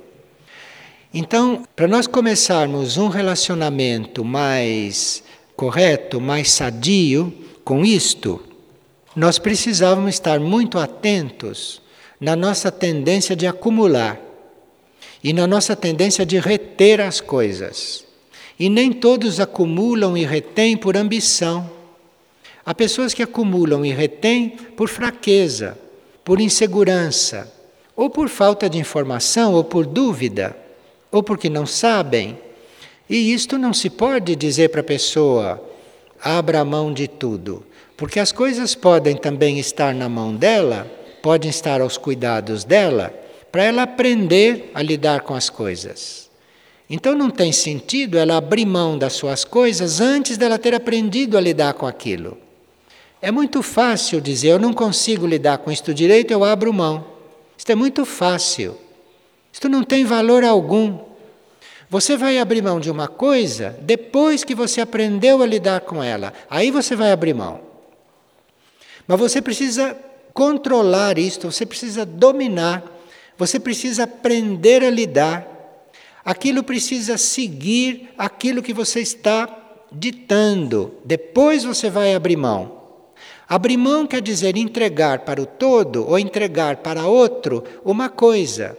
Então, 1.12 1.64
para 1.76 1.88
nós 1.88 2.06
começarmos 2.06 2.98
um 2.98 3.08
relacionamento 3.08 4.24
mais 4.24 5.24
correto, 5.56 6.22
mais 6.22 6.52
sadio, 6.52 7.34
com 7.66 7.84
isto, 7.84 8.40
nós 9.16 9.40
precisávamos 9.40 10.14
estar 10.14 10.40
muito 10.40 10.78
atentos 10.78 11.82
na 12.22 12.36
nossa 12.36 12.72
tendência 12.72 13.36
de 13.36 13.48
acumular 13.48 14.22
e 15.24 15.34
na 15.34 15.48
nossa 15.48 15.76
tendência 15.76 16.24
de 16.24 16.38
reter 16.38 17.02
as 17.02 17.20
coisas. 17.20 18.06
E 18.60 18.70
nem 18.70 18.94
todos 18.94 19.40
acumulam 19.40 20.16
e 20.16 20.24
retêm 20.24 20.78
por 20.78 20.96
ambição. 20.96 21.73
Há 22.66 22.74
pessoas 22.74 23.14
que 23.14 23.22
acumulam 23.22 23.86
e 23.86 23.92
retêm 23.92 24.50
por 24.50 24.88
fraqueza, 24.88 25.78
por 26.24 26.40
insegurança, 26.40 27.52
ou 27.96 28.10
por 28.10 28.30
falta 28.30 28.70
de 28.70 28.78
informação, 28.78 29.54
ou 29.54 29.64
por 29.64 29.86
dúvida, 29.86 30.56
ou 31.12 31.22
porque 31.22 31.50
não 31.50 31.66
sabem. 31.66 32.38
E 33.10 33.34
isto 33.34 33.58
não 33.58 33.74
se 33.74 33.90
pode 33.90 34.36
dizer 34.36 34.70
para 34.70 34.80
a 34.80 34.86
pessoa: 34.86 35.62
abra 36.22 36.64
mão 36.64 36.94
de 36.94 37.08
tudo, 37.08 37.66
porque 37.98 38.20
as 38.20 38.32
coisas 38.32 38.74
podem 38.74 39.18
também 39.18 39.60
estar 39.60 39.94
na 39.94 40.08
mão 40.08 40.34
dela, 40.34 40.90
podem 41.22 41.50
estar 41.50 41.82
aos 41.82 41.98
cuidados 41.98 42.64
dela, 42.64 43.14
para 43.52 43.64
ela 43.64 43.84
aprender 43.84 44.72
a 44.74 44.82
lidar 44.82 45.22
com 45.22 45.36
as 45.36 45.50
coisas. 45.50 46.30
Então 46.90 47.14
não 47.14 47.30
tem 47.30 47.52
sentido 47.52 48.18
ela 48.18 48.38
abrir 48.38 48.66
mão 48.66 48.98
das 48.98 49.14
suas 49.14 49.44
coisas 49.44 50.00
antes 50.00 50.38
dela 50.38 50.58
ter 50.58 50.74
aprendido 50.74 51.38
a 51.38 51.42
lidar 51.42 51.74
com 51.74 51.86
aquilo. 51.86 52.38
É 53.24 53.32
muito 53.32 53.64
fácil 53.64 54.20
dizer, 54.20 54.50
eu 54.50 54.60
não 54.60 54.74
consigo 54.74 55.26
lidar 55.26 55.60
com 55.60 55.72
isto 55.72 55.94
direito, 55.94 56.32
eu 56.32 56.44
abro 56.44 56.74
mão. 56.74 57.06
Isto 57.58 57.72
é 57.72 57.76
muito 57.76 58.04
fácil. 58.04 58.78
Isto 59.50 59.70
não 59.70 59.82
tem 59.82 60.04
valor 60.04 60.44
algum. 60.44 61.00
Você 61.90 62.18
vai 62.18 62.38
abrir 62.38 62.62
mão 62.62 62.82
de 62.82 62.92
uma 62.92 63.08
coisa 63.08 63.78
depois 63.80 64.44
que 64.44 64.54
você 64.54 64.82
aprendeu 64.82 65.42
a 65.42 65.46
lidar 65.46 65.80
com 65.80 66.04
ela. 66.04 66.34
Aí 66.50 66.70
você 66.70 66.98
vai 66.98 67.14
abrir 67.14 67.34
mão. 67.34 67.62
Mas 69.08 69.18
você 69.18 69.42
precisa 69.42 69.98
controlar 70.34 71.18
isto, 71.18 71.50
você 71.50 71.66
precisa 71.66 72.06
dominar, 72.06 72.84
Você 73.38 73.58
precisa 73.58 74.04
aprender 74.04 74.84
a 74.84 74.90
lidar. 74.90 75.48
Aquilo 76.26 76.62
precisa 76.62 77.18
seguir 77.18 78.10
aquilo 78.18 78.62
que 78.62 78.74
você 78.74 79.00
está 79.00 79.48
ditando. 79.90 80.96
Depois 81.06 81.64
você 81.64 81.90
vai 81.90 82.14
abrir 82.14 82.36
mão. 82.36 82.83
Abrir 83.48 83.78
mão 83.78 84.08
quer 84.08 84.22
dizer 84.22 84.56
entregar 84.58 85.20
para 85.20 85.42
o 85.42 85.46
todo 85.46 86.08
ou 86.08 86.18
entregar 86.18 86.78
para 86.78 87.06
outro 87.06 87.64
uma 87.84 88.10
coisa. 88.10 88.78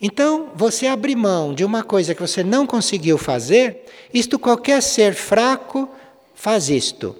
Então, 0.00 0.48
você 0.54 0.86
abrir 0.86 1.16
mão 1.16 1.52
de 1.52 1.64
uma 1.64 1.82
coisa 1.82 2.14
que 2.14 2.22
você 2.22 2.42
não 2.42 2.66
conseguiu 2.66 3.18
fazer, 3.18 3.84
isto 4.14 4.38
qualquer 4.38 4.82
ser 4.82 5.14
fraco 5.14 5.88
faz 6.34 6.70
isto. 6.70 7.14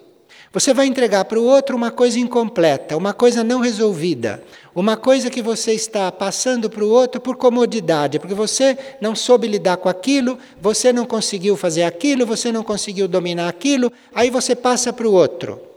Você 0.53 0.75
vai 0.75 0.87
entregar 0.87 1.27
para 1.27 1.39
o 1.39 1.45
outro 1.45 1.77
uma 1.77 1.93
coisa 1.93 2.19
incompleta, 2.19 2.97
uma 2.97 3.13
coisa 3.13 3.45
não 3.45 3.61
resolvida, 3.61 4.43
uma 4.75 4.97
coisa 4.97 5.31
que 5.31 5.41
você 5.41 5.75
está 5.75 6.11
passando 6.11 6.69
para 6.69 6.83
o 6.83 6.89
outro 6.89 7.21
por 7.21 7.37
comodidade, 7.37 8.19
porque 8.19 8.35
você 8.35 8.77
não 9.01 9.15
soube 9.15 9.47
lidar 9.47 9.77
com 9.77 9.89
aquilo, 9.89 10.37
você 10.61 10.93
não 10.93 11.07
conseguiu 11.07 11.57
fazer 11.57 11.85
aquilo, 11.85 12.27
você 12.27 12.51
não 12.51 12.65
conseguiu 12.65 13.07
dominar 13.07 13.49
aquilo, 13.49 13.93
aí 14.13 14.29
você 14.29 14.57
passa 14.57 14.93
para 14.93 15.07
o 15.07 15.13
outro. 15.13 15.70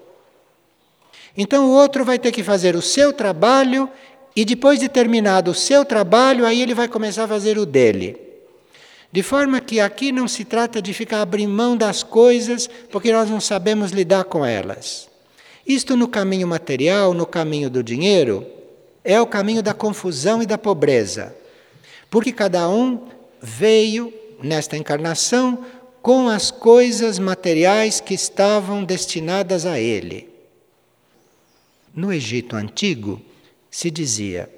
Então 1.38 1.66
o 1.66 1.72
outro 1.72 2.06
vai 2.06 2.20
ter 2.20 2.32
que 2.32 2.44
fazer 2.44 2.76
o 2.76 2.82
seu 2.82 3.12
trabalho 3.12 3.90
e 4.36 4.46
depois 4.46 4.80
de 4.80 4.88
terminado 4.88 5.52
o 5.52 5.56
seu 5.56 5.84
trabalho, 5.86 6.46
aí 6.46 6.62
ele 6.62 6.74
vai 6.74 6.88
começar 6.88 7.26
a 7.26 7.28
fazer 7.28 7.58
o 7.58 7.66
dele. 7.66 8.18
De 9.12 9.22
forma 9.22 9.62
que 9.62 9.80
aqui 9.80 10.12
não 10.12 10.28
se 10.28 10.44
trata 10.44 10.82
de 10.82 10.92
ficar 10.92 11.22
abrindo 11.22 11.52
mão 11.54 11.78
das 11.78 12.02
coisas 12.02 12.68
porque 12.92 13.12
nós 13.12 13.30
não 13.30 13.40
sabemos 13.40 13.92
lidar 13.92 14.24
com 14.24 14.44
elas. 14.44 15.08
Isto 15.68 15.96
no 15.96 16.08
caminho 16.08 16.48
material, 16.48 17.14
no 17.14 17.26
caminho 17.26 17.70
do 17.70 17.84
dinheiro, 17.84 18.46
é 19.04 19.22
o 19.22 19.28
caminho 19.28 19.62
da 19.62 19.74
confusão 19.74 20.42
e 20.42 20.48
da 20.48 20.58
pobreza. 20.58 21.36
Porque 22.10 22.32
cada 22.32 22.68
um 22.68 23.08
veio 23.40 24.12
nesta 24.42 24.76
encarnação 24.76 25.64
com 26.02 26.28
as 26.28 26.50
coisas 26.50 27.20
materiais 27.20 28.00
que 28.00 28.14
estavam 28.14 28.84
destinadas 28.84 29.66
a 29.66 29.80
ele. 29.80 30.33
No 31.96 32.12
Egito 32.12 32.56
antigo 32.56 33.22
se 33.70 33.92
dizia: 33.92 34.50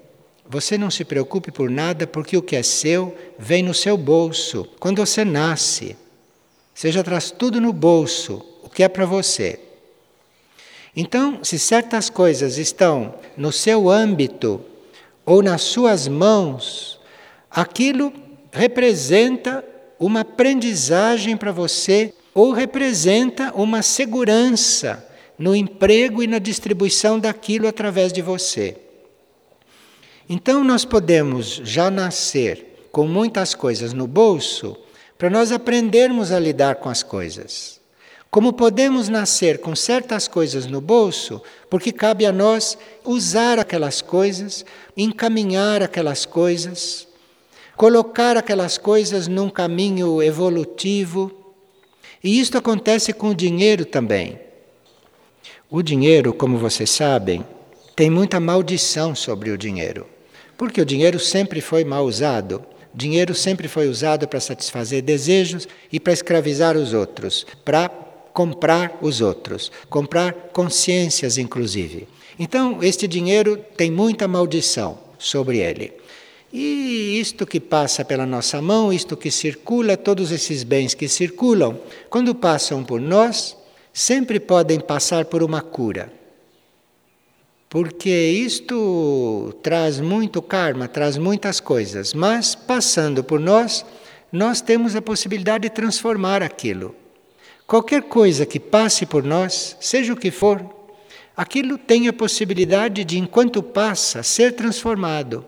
você 0.48 0.78
não 0.78 0.90
se 0.90 1.04
preocupe 1.04 1.52
por 1.52 1.70
nada, 1.70 2.08
porque 2.08 2.38
o 2.38 2.42
que 2.42 2.56
é 2.56 2.64
seu 2.64 3.16
vem 3.38 3.62
no 3.62 3.74
seu 3.74 3.98
bolso. 3.98 4.66
Quando 4.80 5.06
você 5.06 5.26
nasce, 5.26 5.98
você 6.74 6.92
já 6.92 7.04
traz 7.04 7.32
tudo 7.32 7.60
no 7.60 7.74
bolso, 7.74 8.42
o 8.64 8.70
que 8.70 8.84
é 8.84 8.88
para 8.88 9.06
você. 9.06 9.60
Então, 10.96 11.44
se 11.44 11.60
certas 11.60 12.10
coisas 12.10 12.58
estão 12.58 13.16
no 13.36 13.52
seu 13.52 13.90
âmbito 13.90 14.62
ou 15.26 15.44
nas 15.44 15.62
suas 15.62 16.08
mãos, 16.08 17.00
aquilo 17.52 18.14
representa 18.50 19.62
uma 20.00 20.22
aprendizagem 20.22 21.36
para 21.36 21.52
você 21.52 22.14
ou 22.34 22.54
representa 22.54 23.52
uma 23.54 23.82
segurança 23.82 25.06
no 25.38 25.56
emprego 25.56 26.24
e 26.24 26.28
na 26.28 26.40
distribuição 26.40 27.20
daquilo 27.20 27.68
através 27.68 28.14
de 28.14 28.22
você. 28.22 28.78
Então 30.30 30.64
nós 30.64 30.86
podemos 30.86 31.62
já 31.64 31.92
nascer 31.92 32.88
com 32.92 33.06
muitas 33.08 33.54
coisas 33.54 33.94
no 33.94 34.08
bolso 34.08 34.78
para 35.18 35.30
nós 35.30 35.52
aprendermos 35.52 36.32
a 36.32 36.40
lidar 36.40 36.76
com 36.76 36.90
as 36.90 37.04
coisas. 37.04 37.80
Como 38.32 38.52
podemos 38.52 39.08
nascer 39.08 39.60
com 39.60 39.76
certas 39.76 40.28
coisas 40.28 40.66
no 40.66 40.82
bolso, 40.82 41.42
porque 41.70 41.92
cabe 41.92 42.26
a 42.26 42.32
nós 42.34 42.78
usar 43.06 43.60
aquelas 43.60 44.02
coisas, 44.02 44.66
encaminhar 44.98 45.82
aquelas 45.82 46.26
coisas, 46.26 47.08
colocar 47.78 48.36
aquelas 48.36 48.78
coisas 48.78 49.28
num 49.28 49.50
caminho 49.50 50.22
evolutivo. 50.22 51.32
E 52.24 52.40
isto 52.40 52.58
acontece 52.58 53.14
com 53.14 53.30
o 53.30 53.36
dinheiro 53.36 53.86
também. 53.86 54.45
O 55.70 55.82
dinheiro, 55.82 56.32
como 56.32 56.60
vocês 56.60 56.92
sabem, 56.92 57.44
tem 57.96 58.08
muita 58.08 58.40
maldição 58.40 59.16
sobre 59.16 59.50
o 59.50 59.58
dinheiro. 59.58 60.06
Porque 60.56 60.80
o 60.80 60.86
dinheiro 60.86 61.20
sempre 61.20 61.60
foi 61.60 61.84
mal 61.84 62.06
usado. 62.06 62.64
Dinheiro 62.94 63.34
sempre 63.34 63.68
foi 63.68 63.88
usado 63.88 64.28
para 64.28 64.40
satisfazer 64.40 65.02
desejos 65.02 65.68
e 65.92 66.00
para 66.00 66.14
escravizar 66.14 66.78
os 66.78 66.94
outros, 66.94 67.48
para 67.66 67.90
comprar 68.32 69.00
os 69.02 69.22
outros, 69.22 69.72
comprar 69.90 70.34
consciências, 70.54 71.40
inclusive. 71.40 72.08
Então, 72.38 72.84
este 72.84 73.08
dinheiro 73.08 73.58
tem 73.76 73.90
muita 73.90 74.28
maldição 74.28 75.00
sobre 75.18 75.58
ele. 75.58 75.94
E 76.54 77.20
isto 77.20 77.44
que 77.44 77.60
passa 77.60 78.06
pela 78.06 78.26
nossa 78.26 78.62
mão, 78.62 78.94
isto 78.94 79.18
que 79.18 79.32
circula, 79.32 79.98
todos 79.98 80.32
esses 80.32 80.64
bens 80.64 80.94
que 80.94 81.08
circulam, 81.08 81.76
quando 82.08 82.36
passam 82.36 82.84
por 82.84 83.02
nós, 83.02 83.58
sempre 83.96 84.40
podem 84.40 84.80
passar 84.80 85.26
por 85.26 85.42
uma 85.42 85.62
cura 85.62 86.12
porque 87.76 88.10
isto 88.10 89.54
traz 89.62 90.00
muito 90.00 90.42
karma, 90.42 90.88
traz 90.88 91.18
muitas 91.18 91.60
coisas, 91.60 92.14
mas 92.14 92.56
passando 92.56 93.22
por 93.22 93.38
nós, 93.38 93.86
nós 94.32 94.62
temos 94.62 94.96
a 94.96 95.02
possibilidade 95.02 95.64
de 95.64 95.70
transformar 95.70 96.42
aquilo. 96.42 96.96
Qualquer 97.68 98.04
coisa 98.04 98.46
que 98.46 98.62
passe 98.62 99.06
por 99.06 99.26
nós, 99.26 99.76
seja 99.82 100.14
o 100.14 100.16
que 100.16 100.32
for, 100.32 100.64
aquilo 101.36 101.78
tem 101.78 102.08
a 102.08 102.14
possibilidade 102.14 103.04
de, 103.04 103.18
enquanto 103.18 103.62
passa, 103.62 104.24
ser 104.24 104.54
transformado. 104.54 105.44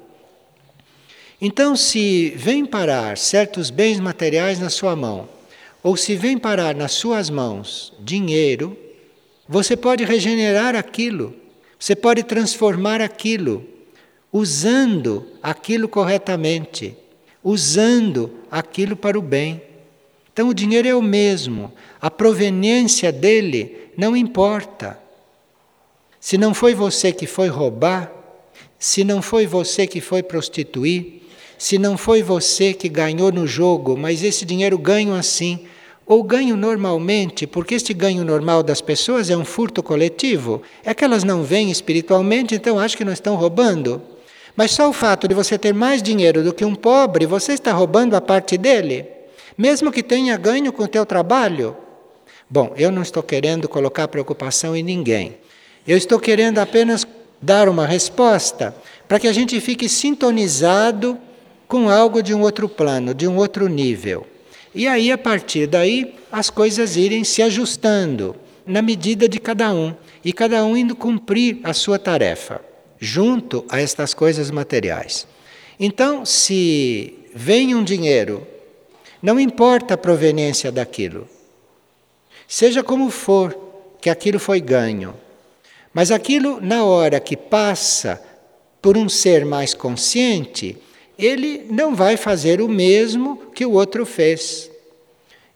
Então, 1.39 1.77
se 1.77 2.33
vem 2.35 2.65
parar 2.65 3.17
certos 3.17 3.69
bens 3.69 4.01
materiais 4.01 4.59
na 4.59 4.69
sua 4.69 4.97
mão, 4.97 5.29
ou 5.87 5.95
se 5.95 6.15
vem 6.15 6.37
parar 6.37 6.75
nas 6.75 6.91
suas 6.91 7.29
mãos 7.29 7.93
dinheiro, 7.99 8.77
você 9.47 9.75
pode 9.75 10.03
regenerar 10.03 10.75
aquilo 10.75 11.33
você 11.79 11.95
pode 11.95 12.23
transformar 12.23 13.01
aquilo 13.01 13.63
usando 14.33 15.27
aquilo 15.41 15.87
corretamente, 15.87 16.95
usando 17.43 18.31
aquilo 18.49 18.95
para 18.95 19.17
o 19.17 19.21
bem. 19.21 19.61
Então 20.33 20.49
o 20.49 20.53
dinheiro 20.53 20.87
é 20.87 20.95
o 20.95 21.01
mesmo, 21.01 21.71
a 22.01 22.09
proveniência 22.09 23.11
dele 23.11 23.91
não 23.95 24.15
importa. 24.15 24.99
Se 26.19 26.37
não 26.37 26.53
foi 26.53 26.73
você 26.73 27.11
que 27.11 27.25
foi 27.25 27.47
roubar, 27.47 28.11
se 28.79 29.03
não 29.03 29.21
foi 29.21 29.45
você 29.45 29.87
que 29.87 30.01
foi 30.01 30.21
prostituir, 30.21 31.21
se 31.57 31.77
não 31.77 31.97
foi 31.97 32.21
você 32.21 32.73
que 32.73 32.89
ganhou 32.89 33.31
no 33.31 33.47
jogo, 33.47 33.97
mas 33.97 34.23
esse 34.23 34.45
dinheiro 34.45 34.77
ganho 34.77 35.13
assim, 35.13 35.65
ou 36.07 36.23
ganho 36.23 36.55
normalmente, 36.55 37.45
porque 37.45 37.75
este 37.75 37.93
ganho 37.93 38.23
normal 38.23 38.63
das 38.63 38.79
pessoas 38.79 39.29
é 39.29 39.35
um 39.35 39.43
furto 39.43 39.83
coletivo, 39.83 40.61
é 40.85 40.93
que 40.93 41.03
elas 41.03 41.25
não 41.25 41.43
veem 41.43 41.69
espiritualmente, 41.69 42.55
então 42.55 42.79
acham 42.79 42.97
que 42.97 43.03
não 43.03 43.11
estão 43.11 43.35
roubando. 43.35 44.01
Mas 44.55 44.71
só 44.71 44.89
o 44.89 44.93
fato 44.93 45.27
de 45.27 45.35
você 45.35 45.57
ter 45.57 45.73
mais 45.73 46.01
dinheiro 46.01 46.43
do 46.43 46.53
que 46.53 46.63
um 46.63 46.73
pobre, 46.73 47.25
você 47.25 47.51
está 47.51 47.73
roubando 47.73 48.15
a 48.15 48.21
parte 48.21 48.57
dele, 48.57 49.05
mesmo 49.57 49.91
que 49.91 50.01
tenha 50.01 50.37
ganho 50.37 50.71
com 50.71 50.83
o 50.83 50.87
teu 50.87 51.05
trabalho. 51.05 51.75
Bom, 52.49 52.71
eu 52.77 52.89
não 52.89 53.01
estou 53.01 53.21
querendo 53.21 53.67
colocar 53.67 54.07
preocupação 54.07 54.73
em 54.73 54.81
ninguém. 54.81 55.35
Eu 55.85 55.97
estou 55.97 56.19
querendo 56.19 56.59
apenas 56.59 57.05
dar 57.41 57.67
uma 57.67 57.85
resposta 57.85 58.73
para 59.07 59.19
que 59.19 59.27
a 59.27 59.33
gente 59.33 59.59
fique 59.59 59.89
sintonizado 59.89 61.17
com 61.67 61.89
algo 61.89 62.23
de 62.23 62.33
um 62.33 62.41
outro 62.41 62.69
plano, 62.69 63.13
de 63.13 63.27
um 63.27 63.35
outro 63.35 63.67
nível. 63.67 64.25
E 64.77 64.87
aí, 64.87 65.11
a 65.11 65.17
partir 65.17 65.65
daí, 65.65 66.13
as 66.31 66.51
coisas 66.51 66.95
irem 66.95 67.23
se 67.23 67.41
ajustando 67.41 68.35
na 68.63 68.79
medida 68.79 69.27
de 69.27 69.39
cada 69.39 69.73
um, 69.73 69.91
e 70.23 70.31
cada 70.31 70.63
um 70.63 70.77
indo 70.77 70.95
cumprir 70.95 71.59
a 71.63 71.73
sua 71.73 71.97
tarefa, 71.97 72.61
junto 72.99 73.65
a 73.69 73.81
estas 73.81 74.13
coisas 74.13 74.51
materiais. 74.51 75.25
Então, 75.79 76.23
se 76.23 77.17
vem 77.33 77.73
um 77.73 77.83
dinheiro, 77.83 78.45
não 79.19 79.39
importa 79.39 79.95
a 79.95 79.97
proveniência 79.97 80.71
daquilo, 80.71 81.27
seja 82.47 82.83
como 82.83 83.09
for 83.09 83.57
que 83.99 84.11
aquilo 84.11 84.37
foi 84.37 84.61
ganho, 84.61 85.15
mas 85.91 86.11
aquilo, 86.11 86.61
na 86.61 86.83
hora 86.83 87.19
que 87.19 87.35
passa 87.35 88.21
por 88.79 88.95
um 88.95 89.09
ser 89.09 89.43
mais 89.43 89.73
consciente, 89.73 90.77
ele 91.17 91.65
não 91.69 91.95
vai 91.95 92.15
fazer 92.15 92.61
o 92.61 92.67
mesmo 92.67 93.37
que 93.53 93.65
o 93.65 93.71
outro 93.71 94.05
fez. 94.05 94.69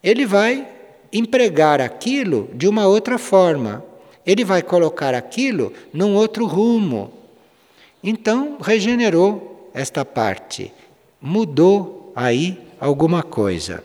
Ele 0.04 0.26
vai 0.26 0.67
empregar 1.13 1.80
aquilo 1.80 2.50
de 2.54 2.67
uma 2.67 2.88
outra 2.88 3.17
forma. 3.17 3.84
Ele 4.26 4.43
vai 4.43 4.62
colocar 4.62 5.13
aquilo 5.13 5.71
num 5.93 6.15
outro 6.15 6.45
rumo. 6.45 7.13
Então, 8.04 8.58
regenerou 8.60 9.69
esta 9.74 10.04
parte, 10.04 10.74
mudou 11.21 12.12
aí 12.15 12.60
alguma 12.80 13.21
coisa. 13.21 13.84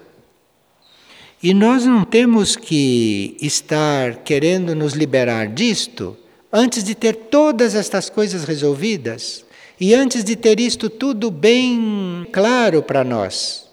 E 1.42 1.52
nós 1.52 1.84
não 1.84 2.04
temos 2.04 2.56
que 2.56 3.36
estar 3.40 4.16
querendo 4.24 4.74
nos 4.74 4.94
liberar 4.94 5.48
disto 5.48 6.16
antes 6.52 6.82
de 6.82 6.94
ter 6.94 7.14
todas 7.14 7.74
estas 7.74 8.08
coisas 8.08 8.44
resolvidas. 8.44 9.45
E 9.78 9.94
antes 9.94 10.24
de 10.24 10.34
ter 10.34 10.58
isto 10.58 10.88
tudo 10.88 11.30
bem 11.30 12.26
claro 12.32 12.82
para 12.82 13.04
nós, 13.04 13.68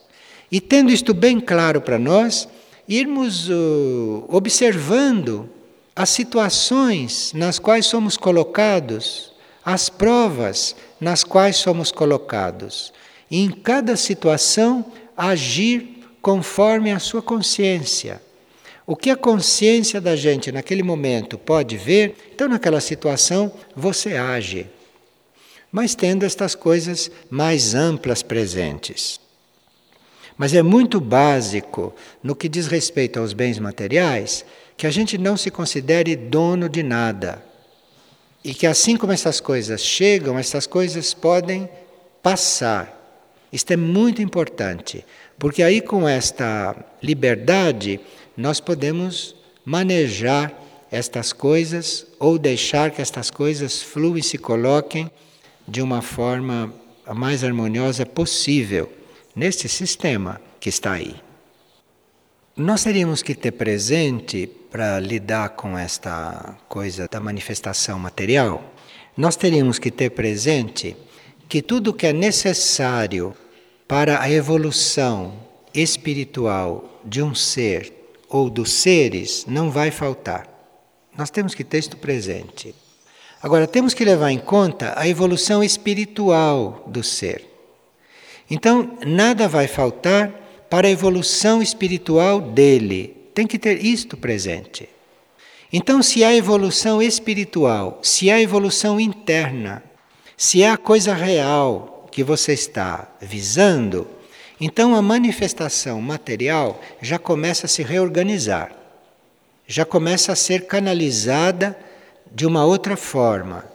e 0.51 0.59
tendo 0.59 0.91
isto 0.91 1.13
bem 1.13 1.39
claro 1.39 1.79
para 1.79 1.97
nós, 1.97 2.47
irmos 2.87 3.49
uh, 3.49 4.25
observando 4.27 5.49
as 5.95 6.09
situações 6.09 7.31
nas 7.33 7.57
quais 7.57 7.85
somos 7.85 8.17
colocados, 8.17 9.31
as 9.63 9.87
provas 9.87 10.75
nas 10.99 11.23
quais 11.23 11.55
somos 11.55 11.89
colocados, 11.89 12.91
e 13.31 13.39
em 13.39 13.49
cada 13.49 13.95
situação 13.95 14.85
agir 15.15 16.03
conforme 16.21 16.91
a 16.91 16.99
sua 16.99 17.21
consciência. 17.21 18.21
O 18.85 18.97
que 18.97 19.09
a 19.09 19.15
consciência 19.15 20.01
da 20.01 20.17
gente 20.17 20.51
naquele 20.51 20.83
momento 20.83 21.37
pode 21.37 21.77
ver, 21.77 22.15
então 22.33 22.49
naquela 22.49 22.81
situação 22.81 23.53
você 23.73 24.17
age. 24.17 24.67
Mas 25.73 25.95
tendo 25.95 26.23
estas 26.23 26.53
coisas 26.53 27.09
mais 27.31 27.73
amplas 27.73 28.21
presentes. 28.21 29.19
Mas 30.37 30.53
é 30.53 30.61
muito 30.61 31.01
básico 31.01 31.95
no 32.21 32.35
que 32.35 32.47
diz 32.47 32.67
respeito 32.67 33.19
aos 33.19 33.33
bens 33.33 33.57
materiais 33.57 34.45
que 34.77 34.85
a 34.85 34.91
gente 34.91 35.17
não 35.17 35.35
se 35.35 35.49
considere 35.49 36.15
dono 36.15 36.69
de 36.69 36.83
nada. 36.83 37.43
E 38.43 38.53
que 38.53 38.67
assim 38.67 38.95
como 38.95 39.13
essas 39.13 39.39
coisas 39.39 39.81
chegam, 39.81 40.37
essas 40.37 40.67
coisas 40.67 41.11
podem 41.11 41.67
passar. 42.21 42.99
Isto 43.51 43.71
é 43.71 43.77
muito 43.77 44.21
importante, 44.21 45.03
porque 45.39 45.63
aí 45.63 45.81
com 45.81 46.07
esta 46.07 46.75
liberdade 47.01 47.99
nós 48.37 48.59
podemos 48.59 49.35
manejar 49.65 50.53
estas 50.91 51.33
coisas 51.33 52.05
ou 52.19 52.37
deixar 52.37 52.91
que 52.91 53.01
estas 53.01 53.31
coisas 53.31 53.81
fluem 53.81 54.19
e 54.19 54.23
se 54.23 54.37
coloquem 54.37 55.09
de 55.67 55.81
uma 55.81 56.01
forma 56.01 56.73
a 57.05 57.13
mais 57.13 57.43
harmoniosa 57.43 58.05
possível 58.05 58.91
neste 59.35 59.67
sistema 59.67 60.39
que 60.59 60.69
está 60.69 60.93
aí. 60.93 61.15
Nós 62.55 62.83
teríamos 62.83 63.23
que 63.23 63.33
ter 63.33 63.51
presente, 63.51 64.47
para 64.73 64.99
lidar 64.99 65.49
com 65.49 65.77
esta 65.77 66.57
coisa 66.67 67.07
da 67.07 67.19
manifestação 67.19 67.99
material, 67.99 68.73
nós 69.15 69.35
teríamos 69.35 69.77
que 69.77 69.91
ter 69.91 70.09
presente 70.11 70.95
que 71.47 71.61
tudo 71.61 71.93
que 71.93 72.07
é 72.07 72.13
necessário 72.13 73.35
para 73.87 74.19
a 74.21 74.31
evolução 74.31 75.33
espiritual 75.73 77.01
de 77.05 77.21
um 77.21 77.35
ser 77.35 77.93
ou 78.29 78.49
dos 78.49 78.71
seres 78.71 79.45
não 79.47 79.69
vai 79.69 79.91
faltar. 79.91 80.47
Nós 81.15 81.29
temos 81.29 81.53
que 81.53 81.63
ter 81.63 81.77
isto 81.77 81.97
presente. 81.97 82.73
Agora, 83.43 83.67
temos 83.67 83.93
que 83.93 84.05
levar 84.05 84.31
em 84.31 84.39
conta 84.39 84.93
a 84.95 85.05
evolução 85.05 85.61
espiritual 85.61 86.81
do 86.87 87.03
ser. 87.03 87.45
Então, 88.49 88.97
nada 89.05 89.49
vai 89.49 89.67
faltar 89.67 90.29
para 90.69 90.87
a 90.87 90.89
evolução 90.91 91.61
espiritual 91.61 92.39
dele. 92.39 93.17
Tem 93.35 93.45
que 93.45 93.59
ter 93.59 93.83
isto 93.83 94.15
presente. 94.15 94.87
Então, 95.73 96.01
se 96.01 96.23
há 96.23 96.33
evolução 96.33 97.01
espiritual, 97.01 97.99
se 98.01 98.31
há 98.31 98.39
evolução 98.39 98.97
interna, 98.97 99.83
se 100.37 100.63
há 100.63 100.77
coisa 100.77 101.13
real 101.13 102.07
que 102.09 102.23
você 102.23 102.53
está 102.53 103.09
visando, 103.19 104.07
então 104.61 104.95
a 104.95 105.01
manifestação 105.01 105.99
material 105.99 106.79
já 107.01 107.19
começa 107.19 107.65
a 107.65 107.69
se 107.69 107.83
reorganizar, 107.83 108.71
já 109.67 109.83
começa 109.83 110.31
a 110.31 110.35
ser 110.35 110.65
canalizada 110.65 111.77
de 112.31 112.45
uma 112.45 112.65
outra 112.65 112.95
forma. 112.95 113.65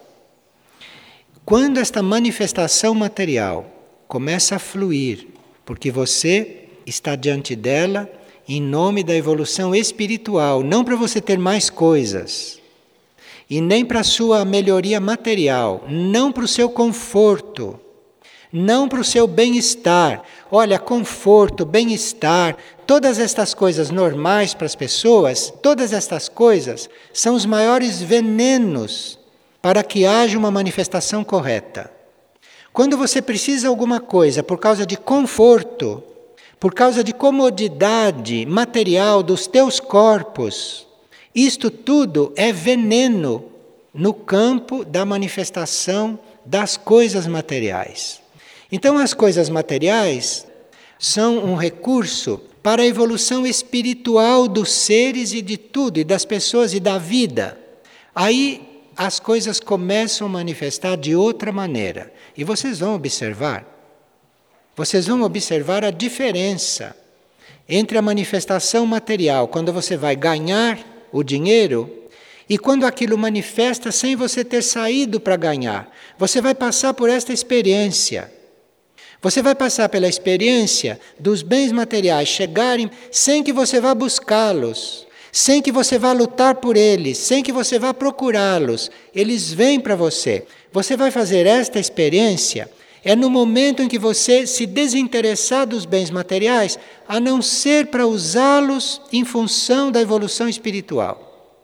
Quando 1.44 1.78
esta 1.78 2.02
manifestação 2.02 2.94
material 2.94 3.66
começa 4.06 4.56
a 4.56 4.58
fluir, 4.58 5.26
porque 5.64 5.90
você 5.90 6.68
está 6.86 7.16
diante 7.16 7.56
dela 7.56 8.10
em 8.48 8.60
nome 8.60 9.02
da 9.02 9.14
evolução 9.14 9.74
espiritual, 9.74 10.62
não 10.62 10.82
para 10.82 10.96
você 10.96 11.20
ter 11.20 11.38
mais 11.38 11.68
coisas, 11.68 12.58
e 13.48 13.60
nem 13.60 13.84
para 13.84 14.02
sua 14.02 14.44
melhoria 14.44 15.00
material, 15.00 15.84
não 15.88 16.32
para 16.32 16.44
o 16.44 16.48
seu 16.48 16.68
conforto 16.68 17.78
não 18.52 18.88
para 18.88 19.00
o 19.00 19.04
seu 19.04 19.26
bem-estar. 19.26 20.22
Olha, 20.50 20.78
conforto, 20.78 21.64
bem-estar, 21.64 22.56
todas 22.86 23.18
estas 23.18 23.54
coisas 23.54 23.90
normais 23.90 24.54
para 24.54 24.66
as 24.66 24.74
pessoas, 24.74 25.52
todas 25.62 25.92
estas 25.92 26.28
coisas 26.28 26.88
são 27.12 27.34
os 27.34 27.44
maiores 27.44 28.00
venenos 28.00 29.18
para 29.60 29.82
que 29.82 30.06
haja 30.06 30.38
uma 30.38 30.50
manifestação 30.50 31.22
correta. 31.22 31.90
Quando 32.72 32.96
você 32.96 33.20
precisa 33.20 33.68
alguma 33.68 34.00
coisa 34.00 34.42
por 34.42 34.58
causa 34.58 34.86
de 34.86 34.96
conforto, 34.96 36.02
por 36.60 36.74
causa 36.74 37.04
de 37.04 37.12
comodidade 37.12 38.46
material 38.46 39.22
dos 39.22 39.46
teus 39.46 39.80
corpos, 39.80 40.86
isto 41.34 41.70
tudo 41.70 42.32
é 42.36 42.52
veneno 42.52 43.44
no 43.92 44.14
campo 44.14 44.84
da 44.84 45.04
manifestação 45.04 46.18
das 46.44 46.76
coisas 46.76 47.26
materiais. 47.26 48.20
Então, 48.70 48.98
as 48.98 49.14
coisas 49.14 49.48
materiais 49.48 50.46
são 50.98 51.38
um 51.38 51.54
recurso 51.54 52.40
para 52.62 52.82
a 52.82 52.86
evolução 52.86 53.46
espiritual 53.46 54.46
dos 54.46 54.70
seres 54.70 55.32
e 55.32 55.40
de 55.40 55.56
tudo, 55.56 55.98
e 56.00 56.04
das 56.04 56.24
pessoas 56.24 56.74
e 56.74 56.80
da 56.80 56.98
vida. 56.98 57.58
Aí 58.14 58.84
as 58.96 59.20
coisas 59.20 59.60
começam 59.60 60.26
a 60.26 60.30
manifestar 60.30 60.96
de 60.96 61.14
outra 61.14 61.52
maneira. 61.52 62.12
E 62.36 62.42
vocês 62.42 62.80
vão 62.80 62.94
observar. 62.94 63.64
Vocês 64.76 65.06
vão 65.06 65.22
observar 65.22 65.84
a 65.84 65.90
diferença 65.90 66.96
entre 67.68 67.96
a 67.96 68.02
manifestação 68.02 68.84
material, 68.86 69.46
quando 69.48 69.72
você 69.72 69.96
vai 69.96 70.16
ganhar 70.16 70.78
o 71.12 71.22
dinheiro, 71.22 71.90
e 72.48 72.58
quando 72.58 72.84
aquilo 72.84 73.16
manifesta 73.16 73.92
sem 73.92 74.16
você 74.16 74.44
ter 74.44 74.62
saído 74.62 75.20
para 75.20 75.36
ganhar. 75.36 75.90
Você 76.18 76.40
vai 76.40 76.54
passar 76.54 76.94
por 76.94 77.08
esta 77.08 77.32
experiência. 77.32 78.37
Você 79.20 79.42
vai 79.42 79.54
passar 79.54 79.88
pela 79.88 80.08
experiência 80.08 81.00
dos 81.18 81.42
bens 81.42 81.72
materiais 81.72 82.28
chegarem 82.28 82.90
sem 83.10 83.42
que 83.42 83.52
você 83.52 83.80
vá 83.80 83.94
buscá-los, 83.94 85.06
sem 85.32 85.60
que 85.60 85.72
você 85.72 85.98
vá 85.98 86.12
lutar 86.12 86.54
por 86.56 86.76
eles, 86.76 87.18
sem 87.18 87.42
que 87.42 87.52
você 87.52 87.78
vá 87.78 87.92
procurá-los. 87.92 88.90
Eles 89.14 89.52
vêm 89.52 89.80
para 89.80 89.96
você. 89.96 90.46
Você 90.72 90.96
vai 90.96 91.10
fazer 91.10 91.46
esta 91.46 91.80
experiência 91.80 92.70
é 93.04 93.14
no 93.14 93.30
momento 93.30 93.82
em 93.82 93.88
que 93.88 93.98
você 93.98 94.46
se 94.46 94.66
desinteressar 94.66 95.66
dos 95.66 95.84
bens 95.84 96.10
materiais, 96.10 96.78
a 97.06 97.20
não 97.20 97.40
ser 97.40 97.86
para 97.86 98.06
usá-los 98.06 99.00
em 99.12 99.24
função 99.24 99.90
da 99.90 100.00
evolução 100.00 100.48
espiritual 100.48 101.56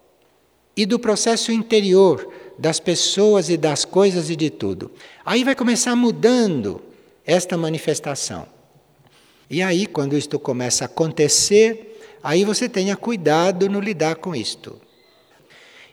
e 0.77 0.87
do 0.87 0.99
processo 0.99 1.53
interior 1.53 2.33
das 2.59 2.81
pessoas 2.81 3.49
e 3.49 3.57
das 3.57 3.85
coisas 3.85 4.31
e 4.31 4.37
de 4.37 4.49
tudo. 4.49 4.91
Aí 5.25 5.45
vai 5.45 5.55
começar 5.55 5.95
mudando 5.97 6.81
esta 7.27 7.57
manifestação. 7.57 8.47
E 9.49 9.63
aí, 9.63 9.87
quando 9.87 10.17
isto 10.17 10.39
começa 10.39 10.85
a 10.85 10.87
acontecer, 10.87 12.19
aí 12.23 12.45
você 12.45 12.69
tenha 12.69 12.97
cuidado 12.97 13.69
no 13.69 13.81
lidar 13.81 14.17
com 14.17 14.35
isto. 14.35 14.81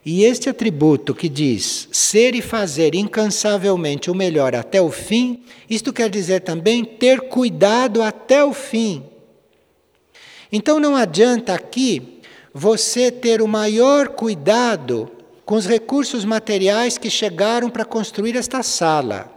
E 0.03 0.23
este 0.23 0.49
atributo 0.49 1.13
que 1.13 1.29
diz 1.29 1.87
ser 1.91 2.33
e 2.33 2.41
fazer 2.41 2.95
incansavelmente 2.95 4.09
o 4.09 4.15
melhor 4.15 4.55
até 4.55 4.81
o 4.81 4.89
fim, 4.89 5.43
isto 5.69 5.93
quer 5.93 6.09
dizer 6.09 6.41
também 6.41 6.83
ter 6.83 7.21
cuidado 7.21 8.01
até 8.01 8.43
o 8.43 8.51
fim. 8.51 9.03
Então 10.51 10.79
não 10.79 10.95
adianta 10.95 11.53
aqui 11.53 12.19
você 12.53 13.11
ter 13.11 13.41
o 13.41 13.47
maior 13.47 14.09
cuidado 14.09 15.09
com 15.45 15.55
os 15.55 15.67
recursos 15.67 16.25
materiais 16.25 16.97
que 16.97 17.09
chegaram 17.09 17.69
para 17.69 17.85
construir 17.85 18.35
esta 18.35 18.63
sala. 18.63 19.30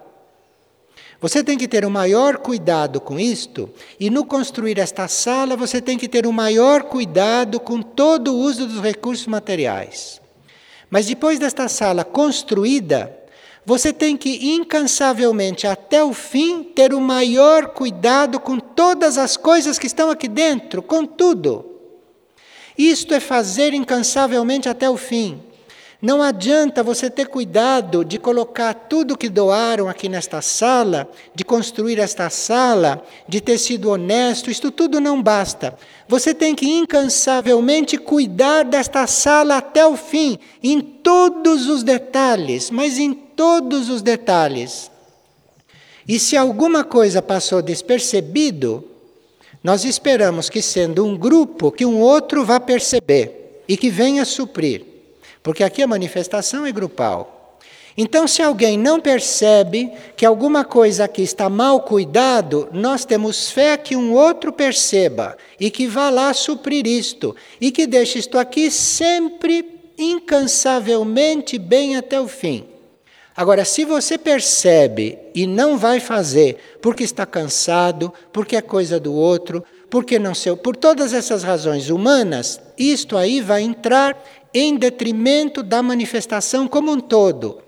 Você 1.25 1.43
tem 1.43 1.57
que 1.57 1.67
ter 1.67 1.87
o 1.87 1.91
maior 1.91 2.37
cuidado 2.37 3.01
com 3.01 3.19
isto, 3.19 3.71
e 3.99 4.11
no 4.11 4.27
construir 4.27 4.79
esta 4.79 5.09
sala, 5.09 5.57
você 5.57 5.81
tem 5.81 5.97
que 5.97 6.07
ter 6.07 6.27
o 6.27 6.33
maior 6.35 6.83
cuidado 6.83 7.59
com 7.59 7.81
todo 7.81 8.35
o 8.35 8.39
uso 8.41 8.67
dos 8.67 8.83
recursos 8.83 9.27
materiais. 9.27 10.21
Mas 10.91 11.07
depois 11.07 11.39
desta 11.39 11.67
sala 11.67 12.05
construída, 12.05 13.11
você 13.65 13.91
tem 13.91 14.19
que 14.19 14.53
incansavelmente, 14.55 15.67
até 15.67 16.05
o 16.05 16.13
fim, 16.13 16.63
ter 16.63 16.93
o 16.93 17.01
maior 17.01 17.69
cuidado 17.69 18.39
com 18.39 18.59
todas 18.59 19.17
as 19.17 19.35
coisas 19.35 19.79
que 19.79 19.87
estão 19.87 20.11
aqui 20.11 20.29
dentro, 20.29 20.83
com 20.83 21.07
tudo. 21.07 21.65
Isto 22.77 23.15
é 23.15 23.19
fazer 23.19 23.73
incansavelmente 23.73 24.69
até 24.69 24.91
o 24.91 24.99
fim. 24.99 25.41
Não 26.05 26.21
adianta 26.21 26.83
você 26.83 27.09
ter 27.09 27.29
cuidado 27.29 28.05
de 28.05 28.19
colocar 28.19 28.75
tudo 28.75 29.17
que 29.17 29.31
doaram 29.31 29.89
aqui 29.89 30.07
nesta 30.07 30.43
sala, 30.43 31.09
de 31.35 31.43
construir 31.43 31.99
esta 31.99 32.29
sala, 32.29 33.03
de 33.27 33.41
ter 33.41 33.57
sido 33.57 33.89
honesto, 33.89 34.51
isto 34.51 34.71
tudo 34.71 35.01
não 35.01 35.23
basta. 35.23 35.75
Você 36.07 36.35
tem 36.35 36.55
que 36.55 36.69
incansavelmente 36.69 37.97
cuidar 37.97 38.65
desta 38.65 39.07
sala 39.07 39.57
até 39.57 39.87
o 39.87 39.97
fim, 39.97 40.39
em 40.63 40.79
todos 40.79 41.69
os 41.71 41.83
detalhes, 41.83 42.71
mas 42.71 42.99
em 42.99 43.15
todos 43.15 43.89
os 43.89 44.03
detalhes. 44.03 44.91
E 46.07 46.19
se 46.19 46.37
alguma 46.37 46.85
coisa 46.85 47.23
passou 47.23 47.63
despercebido, 47.63 48.85
nós 49.63 49.87
esperamos 49.87 50.51
que, 50.51 50.61
sendo 50.61 51.03
um 51.03 51.17
grupo, 51.17 51.73
que 51.73 51.87
um 51.87 51.99
outro 52.03 52.45
vá 52.45 52.61
perceber 52.61 53.63
e 53.67 53.75
que 53.75 53.89
venha 53.89 54.27
suprir. 54.27 54.93
Porque 55.45 55.63
aqui 55.63 55.83
a 55.83 55.87
manifestação 55.87 56.65
é 56.65 56.73
grupal. 56.73 57.59
Então, 57.99 58.27
se 58.27 58.43
alguém 58.43 58.79
não 58.79 58.99
percebe 58.99 59.93
que 60.17 60.25
alguma 60.25 60.65
coisa 60.65 61.05
aqui 61.05 61.23
está 61.23 61.51
mal 61.51 61.83
cuidado, 61.83 62.69
nós 62.73 63.05
temos 63.05 63.51
fé 63.51 63.77
que 63.77 63.95
um 63.95 64.15
outro 64.15 64.53
perceba 64.53 65.37
e 65.61 65.71
que 65.71 65.87
vá 65.87 66.09
lá 66.09 66.33
suprir 66.33 66.87
isto 66.87 67.37
e 67.61 67.71
que 67.71 67.87
deixe 67.87 68.19
isto 68.19 68.39
aqui 68.39 68.71
sempre 68.71 69.81
incansavelmente 69.99 71.59
bem 71.59 71.95
até 71.95 72.19
o 72.19 72.27
fim. 72.27 72.67
Agora, 73.37 73.65
se 73.65 73.85
você 73.85 74.17
percebe 74.17 75.19
e 75.35 75.47
não 75.47 75.77
vai 75.77 76.01
fazer 76.01 76.79
porque 76.81 77.05
está 77.05 77.27
cansado, 77.27 78.13
porque 78.33 78.57
é 78.57 78.63
coisa 78.63 78.99
do 78.99 79.13
outro, 79.13 79.63
porque 79.91 80.19
não 80.19 80.35
sei, 80.35 80.57
por 80.57 80.75
todas 80.75 81.13
essas 81.13 81.43
razões 81.45 81.91
humanas, 81.91 82.61
isto 82.79 83.17
aí 83.17 83.41
vai 83.41 83.63
entrar 83.63 84.17
em 84.55 84.77
detrimento 84.77 85.63
da 85.63 85.83
manifestação 85.83 86.69
como 86.69 86.93
um 86.93 87.01
todo. 87.01 87.61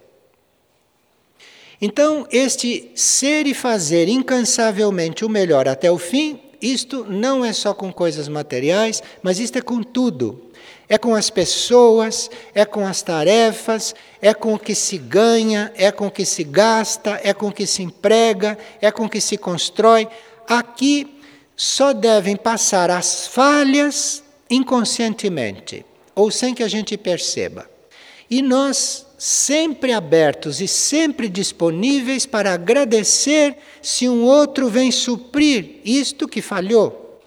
Então, 1.82 2.26
este 2.30 2.90
ser 2.94 3.46
e 3.46 3.52
fazer 3.52 4.08
incansavelmente 4.08 5.24
o 5.24 5.28
melhor 5.28 5.68
até 5.68 5.90
o 5.90 5.98
fim, 5.98 6.40
isto 6.62 7.04
não 7.04 7.44
é 7.44 7.52
só 7.52 7.74
com 7.74 7.92
coisas 7.92 8.28
materiais, 8.28 9.02
mas 9.22 9.38
isto 9.38 9.58
é 9.58 9.60
com 9.60 9.82
tudo. 9.82 10.42
É 10.88 10.96
com 10.96 11.14
as 11.16 11.28
pessoas, 11.30 12.30
é 12.54 12.64
com 12.64 12.86
as 12.86 13.02
tarefas, 13.02 13.94
é 14.22 14.32
com 14.32 14.54
o 14.54 14.58
que 14.58 14.74
se 14.74 14.96
ganha, 14.96 15.72
é 15.74 15.90
com 15.90 16.06
o 16.06 16.10
que 16.10 16.24
se 16.24 16.44
gasta, 16.44 17.20
é 17.24 17.34
com 17.34 17.48
o 17.48 17.52
que 17.52 17.66
se 17.66 17.82
emprega, 17.82 18.56
é 18.80 18.90
com 18.92 19.04
o 19.04 19.08
que 19.08 19.20
se 19.20 19.36
constrói. 19.36 20.08
Aqui 20.48 21.18
só 21.56 21.92
devem 21.92 22.36
passar 22.36 22.88
as 22.90 23.26
falhas 23.26 24.22
inconscientemente, 24.48 25.84
ou 26.16 26.30
sem 26.30 26.54
que 26.54 26.62
a 26.62 26.68
gente 26.68 26.96
perceba. 26.96 27.70
E 28.28 28.42
nós 28.42 29.06
sempre 29.18 29.92
abertos 29.92 30.60
e 30.60 30.66
sempre 30.66 31.28
disponíveis 31.28 32.26
para 32.26 32.52
agradecer 32.52 33.56
se 33.80 34.08
um 34.08 34.24
outro 34.24 34.68
vem 34.68 34.90
suprir 34.90 35.80
isto 35.84 36.26
que 36.26 36.42
falhou. 36.42 37.20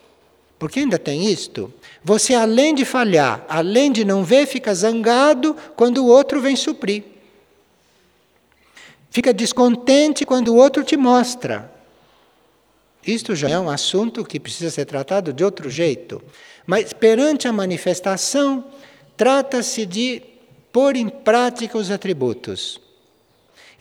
Porque 0.58 0.80
ainda 0.80 1.00
tem 1.00 1.32
isto. 1.32 1.74
Você, 2.04 2.34
além 2.34 2.76
de 2.76 2.84
falhar, 2.84 3.46
além 3.48 3.92
de 3.92 4.04
não 4.04 4.24
ver, 4.24 4.46
fica 4.46 4.74
zangado 4.74 5.56
quando 5.76 6.00
o 6.00 6.08
outro 6.08 6.42
vem 6.42 6.56
suprir. 6.56 7.04
Fica 9.10 9.34
descontente 9.34 10.26
quando 10.26 10.50
o 10.50 10.56
outro 10.56 10.84
te 10.84 10.98
mostra. 10.98 11.72
Isto 13.06 13.36
já 13.36 13.50
é 13.50 13.60
um 13.60 13.70
assunto 13.70 14.26
que 14.26 14.40
precisa 14.40 14.70
ser 14.70 14.86
tratado 14.86 15.32
de 15.32 15.44
outro 15.44 15.70
jeito. 15.70 16.22
Mas 16.68 16.94
perante 16.94 17.48
a 17.48 17.54
manifestação, 17.54 18.66
trata-se 19.20 19.86
de 19.86 20.22
pôr 20.72 20.96
em 20.96 21.10
prática 21.10 21.78
os 21.78 21.92
atributos. 21.92 22.80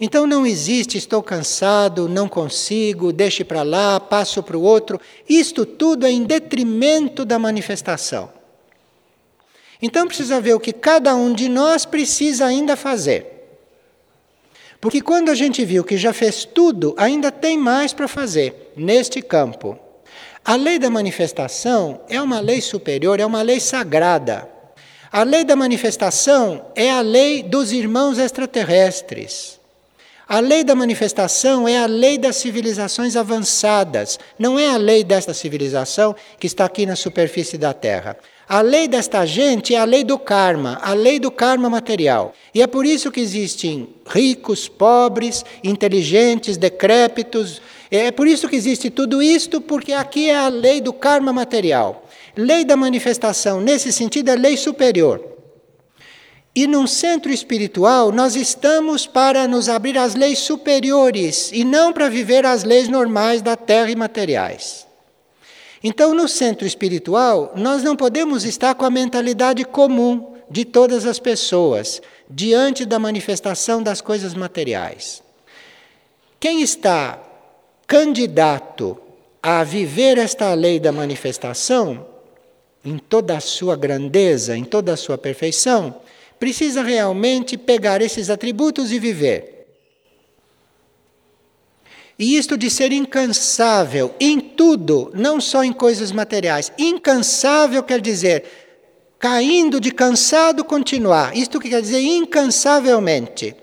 Então 0.01 0.27
não 0.27 0.44
existe 0.44 0.98
estou 0.98 1.22
cansado, 1.22 2.09
não 2.09 2.29
consigo, 2.29 3.12
deixe 3.12 3.44
para 3.44 3.62
lá, 3.62 4.01
passo 4.01 4.42
para 4.42 4.59
o 4.59 4.62
outro. 4.62 5.01
Isto 5.29 5.64
tudo 5.64 6.05
é 6.05 6.11
em 6.11 6.24
detrimento 6.24 7.24
da 7.24 7.38
manifestação. 7.38 8.33
Então 9.81 10.09
precisa 10.09 10.40
ver 10.40 10.55
o 10.55 10.61
que 10.61 10.72
cada 10.72 11.14
um 11.14 11.33
de 11.33 11.48
nós 11.48 11.85
precisa 11.85 12.44
ainda 12.44 12.74
fazer. 12.74 13.61
Porque 14.81 15.01
quando 15.01 15.29
a 15.29 15.37
gente 15.37 15.64
viu 15.64 15.85
que 15.85 15.96
já 15.96 16.12
fez 16.12 16.44
tudo, 16.44 16.96
ainda 16.98 17.31
tem 17.31 17.57
mais 17.57 17.92
para 17.92 18.09
fazer 18.09 18.72
neste 18.77 19.22
campo. 19.22 19.79
A 20.44 20.57
lei 20.57 20.81
da 20.81 20.90
manifestação 20.90 22.01
é 22.09 22.20
uma 22.20 22.40
lei 22.40 22.61
superior, 22.61 23.20
é 23.20 23.27
uma 23.27 23.42
lei 23.42 23.61
sagrada. 23.61 24.58
A 25.11 25.23
lei 25.23 25.42
da 25.42 25.57
manifestação 25.57 26.66
é 26.75 26.90
a 26.90 27.01
lei 27.01 27.42
dos 27.42 27.73
irmãos 27.73 28.18
extraterrestres. 28.18 29.59
A 30.29 30.40
lei 30.40 30.62
da 30.62 30.75
manifestação 30.75 31.66
é 31.66 31.79
a 31.79 31.87
lei 31.87 32.18
das 32.18 32.37
civilizações 32.37 33.16
avançadas, 33.16 34.18
não 34.38 34.59
é 34.59 34.68
a 34.68 34.77
lei 34.77 35.03
desta 35.03 35.33
civilização 35.33 36.14
que 36.38 36.47
está 36.47 36.66
aqui 36.66 36.85
na 36.85 36.94
superfície 36.94 37.57
da 37.57 37.73
Terra. 37.73 38.18
A 38.47 38.61
lei 38.61 38.87
desta 38.87 39.25
gente 39.25 39.75
é 39.75 39.79
a 39.79 39.85
lei 39.85 40.05
do 40.05 40.18
karma, 40.18 40.79
a 40.83 40.92
lei 40.92 41.18
do 41.18 41.31
karma 41.31 41.71
material. 41.71 42.35
E 42.55 42.61
é 42.61 42.66
por 42.66 42.85
isso 42.85 43.11
que 43.11 43.21
existem 43.21 43.88
ricos, 44.07 44.68
pobres, 44.68 45.42
inteligentes, 45.64 46.59
decrépitos. 46.59 47.62
É 47.90 48.11
por 48.11 48.27
isso 48.27 48.49
que 48.49 48.57
existe 48.57 48.90
tudo 48.90 49.23
isto, 49.23 49.61
porque 49.61 49.94
aqui 49.94 50.29
é 50.29 50.37
a 50.37 50.49
lei 50.49 50.83
do 50.83 50.92
karma 50.92 51.33
material. 51.33 52.08
Lei 52.40 52.64
da 52.64 52.77
manifestação, 52.77 53.61
nesse 53.61 53.92
sentido, 53.92 54.29
é 54.29 54.37
lei 54.37 54.57
superior. 54.57 55.20
E 56.55 56.68
num 56.68 56.87
centro 56.87 57.33
espiritual, 57.33 58.12
nós 58.12 58.37
estamos 58.37 59.09
para 59.09 59.48
nos 59.48 59.68
abrir 59.68 59.98
às 59.98 60.14
leis 60.14 60.38
superiores 60.38 61.51
e 61.53 61.64
não 61.64 61.92
para 61.92 62.09
viver 62.09 62.46
as 62.46 62.62
leis 62.62 62.88
normais 62.88 63.42
da 63.42 63.57
terra 63.57 63.90
e 63.90 63.96
materiais. 63.96 64.87
Então, 65.83 66.14
no 66.14 66.29
centro 66.29 66.64
espiritual, 66.64 67.55
nós 67.57 67.83
não 67.83 67.96
podemos 67.96 68.44
estar 68.44 68.72
com 68.77 68.85
a 68.85 68.90
mentalidade 68.90 69.64
comum 69.64 70.37
de 70.48 70.64
todas 70.64 71.07
as 71.07 71.18
pessoas 71.18 72.01
diante 72.31 72.85
da 72.85 73.01
manifestação 73.01 73.83
das 73.83 74.01
coisas 74.01 74.33
materiais. 74.33 75.24
Quem 76.38 76.62
está 76.62 77.20
candidato 77.85 78.96
a 79.42 79.64
viver 79.64 80.18
esta 80.18 80.55
lei 80.55 80.79
da 80.79 80.92
manifestação, 80.92 82.07
em 82.85 82.99
toda 82.99 83.37
a 83.37 83.41
sua 83.41 83.77
grandeza, 83.77 84.57
em 84.57 84.64
toda 84.64 84.93
a 84.93 84.97
sua 84.97 85.19
perfeição, 85.19 86.01
precisa 86.38 86.83
realmente 86.83 87.57
pegar 87.57 88.01
esses 88.01 88.31
atributos 88.31 88.93
e 88.93 88.99
viver. 88.99 89.59
E 92.19 92.37
isto 92.37 92.57
de 92.57 92.69
ser 92.69 92.91
incansável 92.91 94.12
em 94.19 94.41
tudo, 94.41 95.11
não 95.14 95.41
só 95.41 95.62
em 95.62 95.73
coisas 95.73 96.11
materiais. 96.11 96.73
Incansável 96.77 97.83
quer 97.83 98.01
dizer 98.01 98.45
caindo 99.19 99.81
de 99.81 99.91
cansado 99.91 100.64
continuar. 100.64 101.37
Isto 101.37 101.61
que 101.61 101.69
quer 101.69 101.81
dizer 101.81 102.01
incansavelmente. 102.01 103.55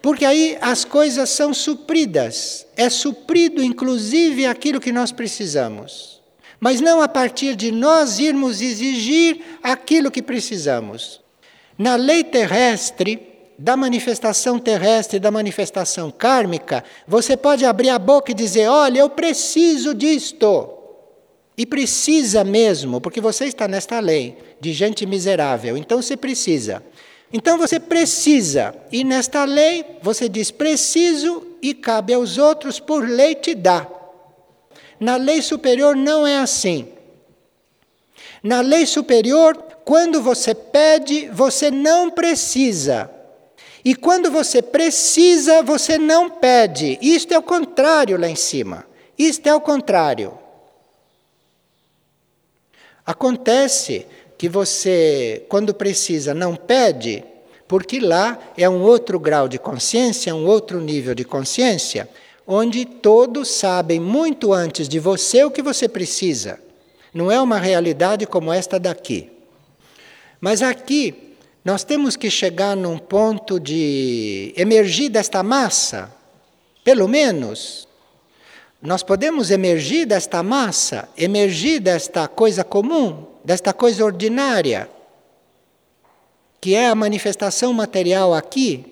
Porque 0.00 0.24
aí 0.24 0.58
as 0.60 0.84
coisas 0.84 1.30
são 1.30 1.54
supridas. 1.54 2.66
É 2.76 2.90
suprido 2.90 3.62
inclusive 3.62 4.46
aquilo 4.46 4.80
que 4.80 4.90
nós 4.90 5.12
precisamos. 5.12 6.21
Mas 6.62 6.80
não 6.80 7.02
a 7.02 7.08
partir 7.08 7.56
de 7.56 7.72
nós 7.72 8.20
irmos 8.20 8.60
exigir 8.60 9.40
aquilo 9.60 10.12
que 10.12 10.22
precisamos. 10.22 11.20
Na 11.76 11.96
lei 11.96 12.22
terrestre, 12.22 13.20
da 13.58 13.76
manifestação 13.76 14.60
terrestre 14.60 15.18
da 15.18 15.28
manifestação 15.28 16.08
kármica, 16.08 16.84
você 17.04 17.36
pode 17.36 17.64
abrir 17.64 17.88
a 17.88 17.98
boca 17.98 18.30
e 18.30 18.34
dizer: 18.34 18.68
Olha, 18.68 19.00
eu 19.00 19.10
preciso 19.10 19.92
disto. 19.92 20.70
E 21.58 21.66
precisa 21.66 22.44
mesmo, 22.44 23.00
porque 23.00 23.20
você 23.20 23.46
está 23.46 23.66
nesta 23.66 23.98
lei 23.98 24.38
de 24.60 24.72
gente 24.72 25.04
miserável, 25.04 25.76
então 25.76 26.00
você 26.00 26.16
precisa. 26.16 26.80
Então 27.32 27.58
você 27.58 27.80
precisa, 27.80 28.72
e 28.92 29.02
nesta 29.02 29.44
lei 29.44 29.84
você 30.00 30.28
diz 30.28 30.52
preciso 30.52 31.44
e 31.60 31.74
cabe 31.74 32.14
aos 32.14 32.38
outros 32.38 32.78
por 32.78 33.08
lei 33.08 33.34
te 33.34 33.52
dá. 33.52 33.84
Na 35.02 35.16
lei 35.16 35.42
superior 35.42 35.96
não 35.96 36.24
é 36.24 36.38
assim. 36.38 36.86
Na 38.40 38.60
lei 38.60 38.86
superior, 38.86 39.56
quando 39.84 40.22
você 40.22 40.54
pede, 40.54 41.28
você 41.32 41.72
não 41.72 42.08
precisa. 42.08 43.10
E 43.84 43.96
quando 43.96 44.30
você 44.30 44.62
precisa, 44.62 45.60
você 45.60 45.98
não 45.98 46.30
pede. 46.30 47.00
Isto 47.02 47.34
é 47.34 47.38
o 47.38 47.42
contrário 47.42 48.16
lá 48.16 48.28
em 48.28 48.36
cima. 48.36 48.86
Isto 49.18 49.48
é 49.48 49.52
o 49.52 49.60
contrário. 49.60 50.38
Acontece 53.04 54.06
que 54.38 54.48
você, 54.48 55.44
quando 55.48 55.74
precisa, 55.74 56.32
não 56.32 56.54
pede, 56.54 57.24
porque 57.66 57.98
lá 57.98 58.38
é 58.56 58.68
um 58.68 58.80
outro 58.80 59.18
grau 59.18 59.48
de 59.48 59.58
consciência, 59.58 60.32
um 60.32 60.46
outro 60.46 60.80
nível 60.80 61.12
de 61.12 61.24
consciência, 61.24 62.08
onde 62.46 62.84
todos 62.84 63.48
sabem 63.48 64.00
muito 64.00 64.52
antes 64.52 64.88
de 64.88 64.98
você 64.98 65.44
o 65.44 65.50
que 65.50 65.62
você 65.62 65.88
precisa. 65.88 66.58
Não 67.12 67.30
é 67.30 67.40
uma 67.40 67.58
realidade 67.58 68.26
como 68.26 68.52
esta 68.52 68.78
daqui. 68.78 69.30
Mas 70.40 70.62
aqui 70.62 71.34
nós 71.64 71.84
temos 71.84 72.16
que 72.16 72.28
chegar 72.28 72.76
num 72.76 72.98
ponto 72.98 73.60
de 73.60 74.52
emergir 74.56 75.08
desta 75.08 75.42
massa, 75.42 76.12
pelo 76.82 77.06
menos. 77.06 77.86
Nós 78.80 79.04
podemos 79.04 79.50
emergir 79.52 80.06
desta 80.06 80.42
massa, 80.42 81.08
emergir 81.16 81.78
desta 81.78 82.26
coisa 82.26 82.64
comum, 82.64 83.26
desta 83.44 83.72
coisa 83.72 84.04
ordinária, 84.04 84.90
que 86.60 86.74
é 86.74 86.88
a 86.88 86.94
manifestação 86.94 87.72
material 87.72 88.34
aqui. 88.34 88.91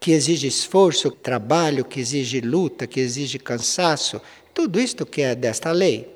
Que 0.00 0.12
exige 0.12 0.46
esforço, 0.46 1.10
trabalho, 1.10 1.84
que 1.84 2.00
exige 2.00 2.40
luta, 2.40 2.86
que 2.86 2.98
exige 2.98 3.38
cansaço, 3.38 4.20
tudo 4.54 4.80
isto 4.80 5.04
que 5.04 5.20
é 5.20 5.34
desta 5.34 5.70
lei, 5.70 6.08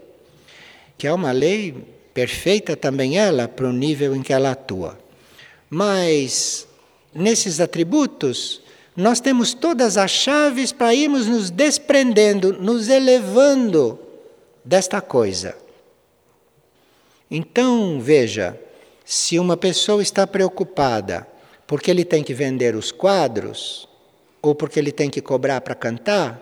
que 0.97 1.07
é 1.07 1.13
uma 1.13 1.31
lei 1.31 1.75
perfeita 2.15 2.75
também 2.75 3.19
ela 3.19 3.47
para 3.47 3.69
o 3.69 3.73
nível 3.73 4.17
em 4.17 4.23
que 4.23 4.33
ela 4.33 4.53
atua. 4.53 4.99
Mas 5.69 6.67
nesses 7.15 7.61
atributos, 7.61 8.63
nós 8.97 9.21
temos 9.21 9.53
todas 9.53 9.99
as 9.99 10.11
chaves 10.11 10.73
para 10.73 10.95
irmos 10.95 11.27
nos 11.27 11.51
desprendendo, 11.51 12.55
nos 12.55 12.89
elevando 12.89 13.99
desta 14.65 15.03
coisa. 15.03 15.57
Então, 17.31 18.01
veja, 18.01 18.59
se 19.05 19.39
uma 19.39 19.57
pessoa 19.57 20.03
está 20.03 20.27
preocupada 20.27 21.27
porque 21.67 21.91
ele 21.91 22.05
tem 22.05 22.23
que 22.23 22.35
vender 22.35 22.75
os 22.75 22.93
quadros 22.93 23.89
ou 24.43 24.55
porque 24.55 24.79
ele 24.79 24.93
tem 24.93 25.09
que 25.09 25.21
cobrar 25.21 25.61
para 25.61 25.75
cantar, 25.75 26.41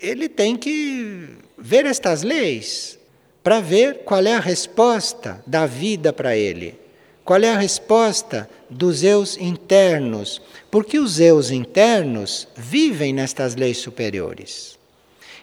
ele 0.00 0.28
tem 0.28 0.56
que 0.56 1.28
ver 1.56 1.86
estas 1.86 2.22
leis 2.22 2.98
para 3.42 3.60
ver 3.60 4.00
qual 4.04 4.24
é 4.24 4.34
a 4.34 4.40
resposta 4.40 5.42
da 5.46 5.66
vida 5.66 6.12
para 6.12 6.36
ele. 6.36 6.80
Qual 7.24 7.40
é 7.40 7.50
a 7.50 7.58
resposta 7.58 8.50
dos 8.68 9.04
eus 9.04 9.36
internos? 9.36 10.42
Porque 10.70 10.98
os 10.98 11.20
eus 11.20 11.50
internos 11.50 12.48
vivem 12.56 13.12
nestas 13.12 13.54
leis 13.54 13.78
superiores. 13.78 14.76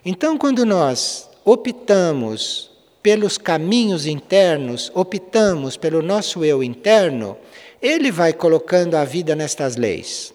Então, 0.03 0.37
quando 0.37 0.65
nós 0.65 1.29
optamos 1.45 2.69
pelos 3.01 3.37
caminhos 3.37 4.05
internos, 4.05 4.91
optamos 4.93 5.77
pelo 5.77 6.01
nosso 6.01 6.43
eu 6.43 6.61
interno, 6.61 7.37
ele 7.81 8.11
vai 8.11 8.33
colocando 8.33 8.95
a 8.95 9.05
vida 9.05 9.35
nestas 9.35 9.75
leis. 9.75 10.33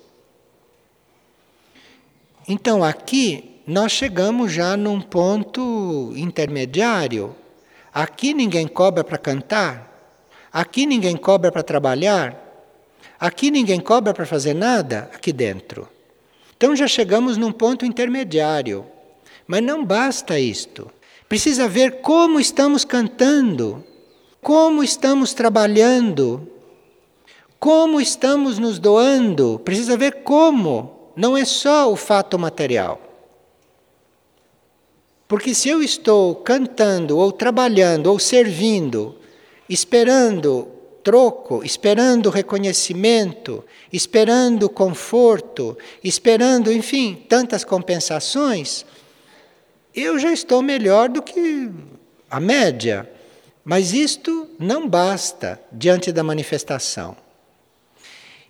Então, 2.49 2.85
aqui 2.85 3.61
nós 3.67 3.93
chegamos 3.93 4.53
já 4.53 4.77
num 4.77 5.01
ponto 5.01 6.13
intermediário. 6.17 7.35
Aqui 7.93 8.35
ninguém 8.35 8.67
cobra 8.67 9.05
para 9.05 9.17
cantar, 9.17 10.19
aqui 10.53 10.85
ninguém 10.85 11.17
cobra 11.17 11.53
para 11.53 11.63
trabalhar, 11.63 12.37
aqui 13.21 13.51
ninguém 13.51 13.81
cobra 13.81 14.13
para 14.13 14.27
fazer 14.27 14.53
nada 14.53 15.09
aqui 15.15 15.33
dentro. 15.33 15.89
Então 16.57 16.75
já 16.75 16.89
chegamos 16.89 17.37
num 17.37 17.53
ponto 17.53 17.87
intermediário. 17.87 18.87
Mas 19.47 19.63
não 19.63 19.85
basta 19.85 20.39
isto. 20.39 20.91
Precisa 21.29 21.69
ver 21.69 22.01
como 22.01 22.41
estamos 22.41 22.85
cantando, 22.85 23.85
como 24.41 24.83
estamos 24.83 25.35
trabalhando, 25.35 26.49
como 27.59 28.01
estamos 28.01 28.59
nos 28.59 28.79
doando. 28.79 29.61
Precisa 29.65 29.97
ver 29.97 30.23
como. 30.23 31.13
Não 31.17 31.37
é 31.37 31.45
só 31.45 31.91
o 31.91 31.97
fato 31.97 32.39
material. 32.39 33.01
Porque 35.27 35.55
se 35.55 35.69
eu 35.69 35.83
estou 35.83 36.37
cantando, 36.37 37.19
ou 37.19 37.33
trabalhando, 37.33 38.09
ou 38.09 38.19
servindo, 38.19 39.17
esperando 39.69 40.69
troco, 41.03 41.63
esperando 41.63 42.31
reconhecimento, 42.31 43.65
esperando 43.93 44.69
conforto, 44.69 45.77
esperando, 46.03 46.73
enfim, 46.73 47.25
tantas 47.29 47.63
compensações, 47.63 48.87
eu 49.95 50.19
já 50.19 50.33
estou 50.33 50.63
melhor 50.63 51.09
do 51.09 51.23
que 51.23 51.71
a 52.31 52.41
média. 52.41 53.09
Mas 53.65 53.93
isto 53.93 54.49
não 54.59 54.89
basta 54.89 55.61
diante 55.73 56.11
da 56.11 56.23
manifestação. 56.23 57.17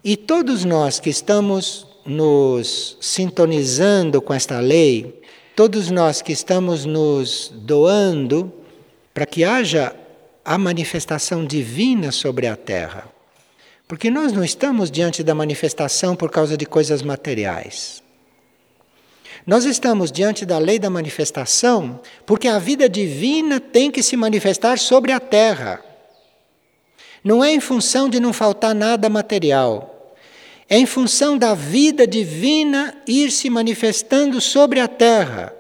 E 0.05 0.19
todos 0.19 0.67
nós 0.67 1.01
que 1.01 1.09
estamos 1.09 1.87
nos 2.05 2.99
sintonizando 3.01 4.21
com 4.21 4.35
esta 4.35 4.61
lei, 4.61 5.23
todos 5.57 5.91
nós 5.91 6.21
que 6.21 6.31
estamos 6.31 6.85
nos 6.85 7.51
doando 7.55 8.53
para 9.15 9.25
que 9.25 9.45
haja 9.45 9.97
a 10.45 10.59
manifestação 10.59 11.43
divina 11.47 12.13
sobre 12.13 12.47
a 12.47 12.55
Terra. 12.55 13.11
Porque 13.89 14.11
nós 14.11 14.31
não 14.31 14.45
estamos 14.45 14.91
diante 14.91 15.23
da 15.23 15.35
manifestação 15.35 16.15
por 16.15 16.31
causa 16.31 16.55
de 16.55 16.67
coisas 16.67 17.01
materiais. 17.01 18.03
Nós 19.47 19.65
estamos 19.65 20.13
diante 20.13 20.45
da 20.45 20.59
lei 20.59 20.79
da 20.79 20.91
manifestação 20.91 21.99
porque 22.27 22.47
a 22.47 22.59
vida 22.59 22.91
divina 22.91 23.59
tem 23.59 23.91
que 23.91 24.03
se 24.03 24.19
manifestar 24.19 24.79
sobre 24.79 25.13
a 25.13 25.21
terra. 25.21 25.83
Não 27.23 27.43
é 27.43 27.51
em 27.51 27.61
função 27.61 28.07
de 28.07 28.21
não 28.21 28.35
faltar 28.35 28.75
nada 28.75 29.09
material. 29.09 29.94
É 30.75 30.77
em 30.77 30.87
função 30.87 31.39
da 31.39 31.55
vida 31.55 32.05
divina 32.05 32.97
ir 33.07 33.31
se 33.31 33.49
manifestando 33.49 34.41
sobre 34.41 34.81
a 34.81 34.89
terra. 34.89 35.55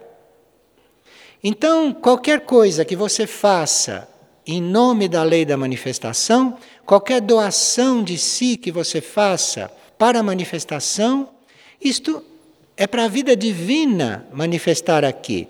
Então, 1.40 1.92
qualquer 1.92 2.40
coisa 2.40 2.84
que 2.84 2.96
você 2.96 3.24
faça 3.24 4.08
em 4.44 4.60
nome 4.60 5.06
da 5.06 5.22
lei 5.22 5.44
da 5.44 5.56
manifestação, 5.56 6.58
qualquer 6.84 7.20
doação 7.20 8.02
de 8.02 8.18
si 8.18 8.56
que 8.56 8.72
você 8.72 9.00
faça 9.00 9.70
para 9.96 10.18
a 10.18 10.22
manifestação, 10.24 11.28
isto 11.80 12.20
é 12.76 12.84
para 12.84 13.04
a 13.04 13.08
vida 13.08 13.36
divina 13.36 14.26
manifestar 14.32 15.04
aqui. 15.04 15.46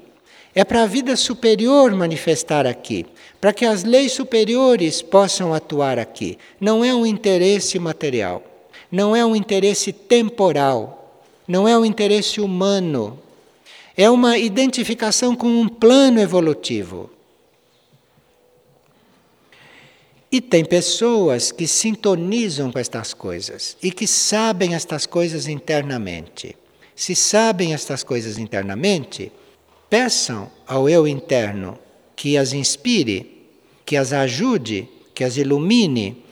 É 0.55 0.63
para 0.63 0.83
a 0.83 0.87
vida 0.87 1.17
superior 1.17 1.91
manifestar 1.93 2.67
aqui. 2.67 3.07
Para 3.41 3.55
que 3.55 3.65
as 3.65 3.83
leis 3.83 4.13
superiores 4.13 5.01
possam 5.01 5.55
atuar 5.55 5.99
aqui. 5.99 6.37
Não 6.61 6.85
é 6.85 6.95
um 6.95 7.07
interesse 7.07 7.79
material. 7.79 8.51
Não 8.95 9.17
é 9.17 9.27
um 9.27 9.35
interesse 9.35 9.93
temporal. 9.93 11.21
Não 11.49 11.67
é 11.67 11.77
um 11.77 11.85
interesse 11.85 12.41
humano. 12.41 13.19
É 13.97 14.09
uma 14.09 14.39
identificação 14.39 15.35
com 15.35 15.49
um 15.49 15.69
plano 15.69 16.21
evolutivo. 16.21 17.11
E 20.31 20.41
tem 20.41 20.65
pessoas 20.65 21.51
que 21.51 21.67
sintonizam 21.67 22.71
com 22.71 22.79
estas 22.79 23.13
coisas 23.13 23.77
e 23.83 23.91
que 23.91 24.07
sabem 24.07 24.77
estas 24.77 25.07
coisas 25.07 25.49
internamente. 25.49 26.55
Se 26.95 27.17
sabem 27.17 27.75
estas 27.75 28.05
coisas 28.05 28.39
internamente, 28.39 29.33
peçam 29.91 30.49
ao 30.69 30.89
eu 30.89 31.09
interno 31.09 31.77
que 32.15 32.37
as 32.37 32.53
inspire, 32.53 33.49
que 33.85 33.97
as 33.97 34.13
ajude, 34.13 34.89
que 35.13 35.25
as 35.25 35.37
ilumine, 35.37 36.24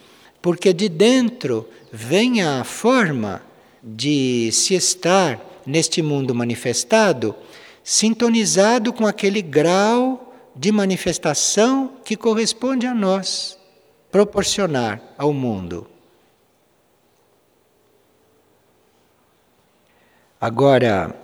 porque 0.42 0.72
de 0.72 0.88
dentro 0.88 1.68
venha 1.92 2.60
a 2.60 2.64
forma 2.64 3.40
de 3.82 4.50
se 4.52 4.74
estar 4.74 5.40
neste 5.64 6.02
mundo 6.02 6.34
manifestado, 6.34 7.34
sintonizado 7.84 8.92
com 8.92 9.06
aquele 9.06 9.40
grau 9.40 10.34
de 10.54 10.70
manifestação 10.70 11.92
que 12.04 12.16
corresponde 12.16 12.86
a 12.86 12.94
nós, 12.94 13.56
proporcionar 14.10 15.00
ao 15.16 15.32
mundo. 15.32 15.86
Agora, 20.40 21.14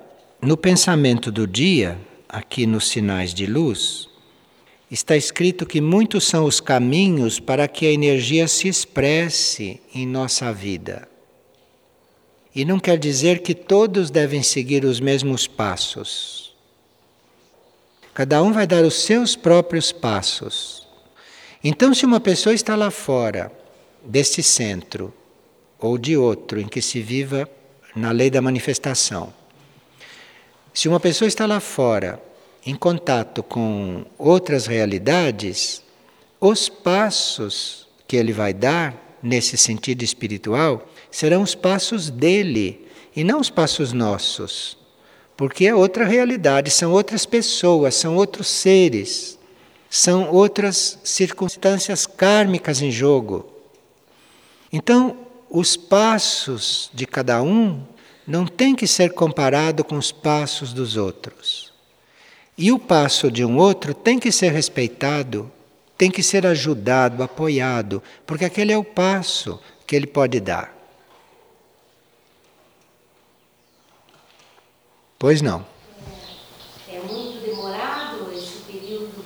no 0.40 0.56
pensamento 0.56 1.32
do 1.32 1.44
dia, 1.46 1.98
aqui 2.28 2.66
nos 2.66 2.88
sinais 2.88 3.34
de 3.34 3.46
luz, 3.46 4.07
está 4.90 5.16
escrito 5.16 5.66
que 5.66 5.80
muitos 5.80 6.26
são 6.26 6.44
os 6.44 6.60
caminhos 6.60 7.38
para 7.38 7.68
que 7.68 7.86
a 7.86 7.92
energia 7.92 8.48
se 8.48 8.68
expresse 8.68 9.80
em 9.94 10.06
nossa 10.06 10.52
vida. 10.52 11.08
E 12.54 12.64
não 12.64 12.80
quer 12.80 12.98
dizer 12.98 13.40
que 13.40 13.54
todos 13.54 14.10
devem 14.10 14.42
seguir 14.42 14.84
os 14.84 14.98
mesmos 14.98 15.46
passos. 15.46 16.56
Cada 18.14 18.42
um 18.42 18.52
vai 18.52 18.66
dar 18.66 18.84
os 18.84 18.94
seus 19.02 19.36
próprios 19.36 19.92
passos. 19.92 20.88
Então, 21.62 21.94
se 21.94 22.04
uma 22.04 22.18
pessoa 22.18 22.54
está 22.54 22.74
lá 22.74 22.90
fora 22.90 23.52
deste 24.04 24.42
centro 24.42 25.12
ou 25.78 25.98
de 25.98 26.16
outro 26.16 26.58
em 26.58 26.66
que 26.66 26.82
se 26.82 27.00
viva 27.00 27.48
na 27.94 28.10
lei 28.10 28.30
da 28.30 28.40
manifestação. 28.40 29.32
Se 30.72 30.88
uma 30.88 31.00
pessoa 31.00 31.28
está 31.28 31.46
lá 31.46 31.60
fora, 31.60 32.22
em 32.64 32.74
contato 32.74 33.42
com 33.42 34.04
outras 34.18 34.66
realidades, 34.66 35.82
os 36.40 36.68
passos 36.68 37.86
que 38.06 38.16
ele 38.16 38.32
vai 38.32 38.52
dar 38.52 39.18
nesse 39.22 39.56
sentido 39.56 40.02
espiritual 40.02 40.88
serão 41.10 41.42
os 41.42 41.54
passos 41.54 42.10
dele 42.10 42.86
e 43.14 43.24
não 43.24 43.40
os 43.40 43.50
passos 43.50 43.92
nossos. 43.92 44.76
Porque 45.36 45.66
é 45.66 45.74
outra 45.74 46.04
realidade, 46.04 46.70
são 46.70 46.92
outras 46.92 47.24
pessoas, 47.24 47.94
são 47.94 48.16
outros 48.16 48.48
seres, 48.48 49.38
são 49.88 50.30
outras 50.30 50.98
circunstâncias 51.04 52.06
kármicas 52.06 52.82
em 52.82 52.90
jogo. 52.90 53.48
Então, 54.72 55.16
os 55.50 55.76
passos 55.76 56.90
de 56.92 57.06
cada 57.06 57.42
um 57.42 57.82
não 58.26 58.46
tem 58.46 58.74
que 58.74 58.86
ser 58.86 59.14
comparado 59.14 59.82
com 59.82 59.96
os 59.96 60.12
passos 60.12 60.72
dos 60.72 60.96
outros. 60.96 61.72
E 62.58 62.72
o 62.72 62.78
passo 62.78 63.30
de 63.30 63.44
um 63.44 63.56
outro 63.56 63.94
tem 63.94 64.18
que 64.18 64.32
ser 64.32 64.50
respeitado, 64.50 65.48
tem 65.96 66.10
que 66.10 66.24
ser 66.24 66.44
ajudado, 66.44 67.22
apoiado, 67.22 68.02
porque 68.26 68.44
aquele 68.44 68.72
é 68.72 68.76
o 68.76 68.82
passo 68.82 69.60
que 69.86 69.94
ele 69.94 70.08
pode 70.08 70.40
dar. 70.40 70.76
Pois 75.16 75.40
não. 75.40 75.64
É, 76.88 76.98
muito 77.00 77.44
demorado 77.46 78.32
esse 78.34 78.58
período 78.62 79.24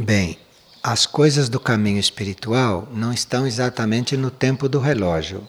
Bem, 0.00 0.38
as 0.82 1.06
coisas 1.06 1.48
do 1.48 1.60
caminho 1.60 1.98
espiritual 1.98 2.88
não 2.92 3.12
estão 3.12 3.46
exatamente 3.46 4.16
no 4.16 4.30
tempo 4.30 4.68
do 4.68 4.78
relógio. 4.78 5.46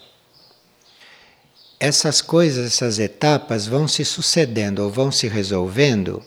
Essas 1.86 2.22
coisas, 2.22 2.66
essas 2.66 2.98
etapas 2.98 3.68
vão 3.68 3.90
se 3.90 4.06
sucedendo 4.06 4.80
ou 4.80 4.90
vão 4.90 5.12
se 5.12 5.28
resolvendo 5.28 6.24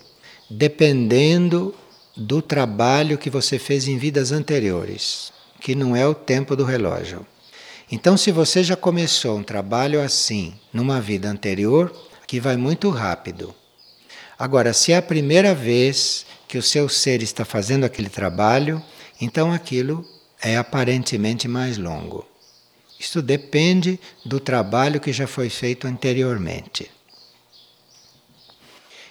dependendo 0.47 1.73
do 2.15 2.43
trabalho 2.43 3.17
que 3.17 3.27
você 3.27 3.57
fez 3.57 3.87
em 3.87 3.97
vidas 3.97 4.31
anteriores, 4.31 5.33
que 5.59 5.73
não 5.73 5.95
é 5.95 6.05
o 6.07 6.13
tempo 6.13 6.55
do 6.55 6.63
relógio. 6.63 7.25
Então, 7.91 8.15
se 8.15 8.31
você 8.31 8.63
já 8.63 8.75
começou 8.75 9.35
um 9.35 9.41
trabalho 9.41 9.99
assim 9.99 10.53
numa 10.71 11.01
vida 11.01 11.27
anterior, 11.27 11.91
que 12.27 12.39
vai 12.39 12.55
muito 12.55 12.91
rápido. 12.91 13.51
Agora, 14.37 14.73
se 14.73 14.91
é 14.91 14.97
a 14.97 15.01
primeira 15.01 15.55
vez 15.55 16.23
que 16.47 16.59
o 16.59 16.61
seu 16.61 16.87
ser 16.87 17.23
está 17.23 17.43
fazendo 17.43 17.83
aquele 17.83 18.09
trabalho, 18.09 18.79
então 19.19 19.51
aquilo 19.51 20.05
é 20.39 20.55
aparentemente 20.55 21.47
mais 21.47 21.79
longo. 21.79 22.23
Isto 22.99 23.21
depende 23.21 23.99
do 24.25 24.39
trabalho 24.39 24.99
que 24.99 25.13
já 25.13 25.27
foi 25.27 25.49
feito 25.49 25.87
anteriormente. 25.87 26.89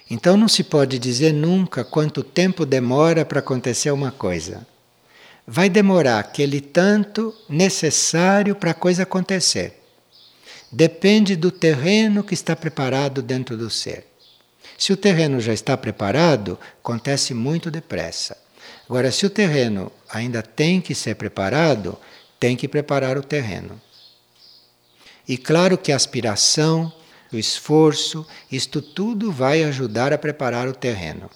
Então 0.09 0.37
não 0.37 0.47
se 0.47 0.63
pode 0.63 0.97
dizer 0.99 1.33
nunca 1.33 1.83
quanto 1.83 2.23
tempo 2.23 2.65
demora 2.65 3.25
para 3.25 3.39
acontecer 3.39 3.91
uma 3.91 4.11
coisa. 4.11 4.65
Vai 5.45 5.69
demorar 5.69 6.19
aquele 6.19 6.59
tanto 6.59 7.33
necessário 7.49 8.55
para 8.55 8.71
a 8.71 8.73
coisa 8.73 9.03
acontecer. 9.03 9.81
Depende 10.71 11.35
do 11.35 11.51
terreno 11.51 12.23
que 12.23 12.33
está 12.33 12.55
preparado 12.55 13.21
dentro 13.21 13.55
do 13.57 13.69
ser. 13.69 14.05
Se 14.77 14.91
o 14.91 14.97
terreno 14.97 15.39
já 15.39 15.53
está 15.53 15.75
preparado, 15.77 16.59
acontece 16.79 17.33
muito 17.33 17.71
depressa. 17.71 18.37
Agora, 18.89 19.11
se 19.11 19.25
o 19.25 19.29
terreno 19.29 19.91
ainda 20.09 20.41
tem 20.41 20.79
que 20.79 20.93
ser 20.93 21.15
preparado, 21.15 21.97
tem 22.39 22.55
que 22.55 22.67
preparar 22.67 23.17
o 23.17 23.23
terreno. 23.23 23.79
E 25.27 25.37
claro 25.37 25.77
que 25.77 25.91
a 25.91 25.95
aspiração, 25.95 26.91
o 27.31 27.37
esforço, 27.37 28.25
isto 28.51 28.81
tudo 28.81 29.31
vai 29.31 29.63
ajudar 29.63 30.13
a 30.13 30.17
preparar 30.17 30.67
o 30.67 30.73
terreno. 30.73 31.29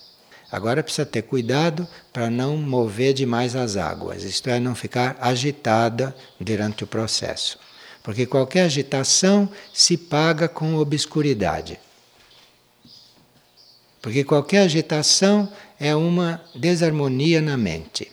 Agora 0.51 0.83
precisa 0.83 1.05
ter 1.05 1.21
cuidado 1.21 1.87
para 2.11 2.29
não 2.29 2.57
mover 2.57 3.13
demais 3.13 3.55
as 3.55 3.77
águas, 3.77 4.23
isto 4.23 4.49
é, 4.49 4.59
não 4.59 4.75
ficar 4.75 5.17
agitada 5.21 6.15
durante 6.39 6.83
o 6.83 6.87
processo. 6.87 7.57
Porque 8.03 8.25
qualquer 8.25 8.63
agitação 8.63 9.49
se 9.73 9.95
paga 9.95 10.49
com 10.49 10.75
obscuridade. 10.75 11.79
Porque 14.01 14.23
qualquer 14.23 14.63
agitação 14.63 15.51
é 15.79 15.95
uma 15.95 16.43
desarmonia 16.55 17.39
na 17.39 17.55
mente. 17.55 18.11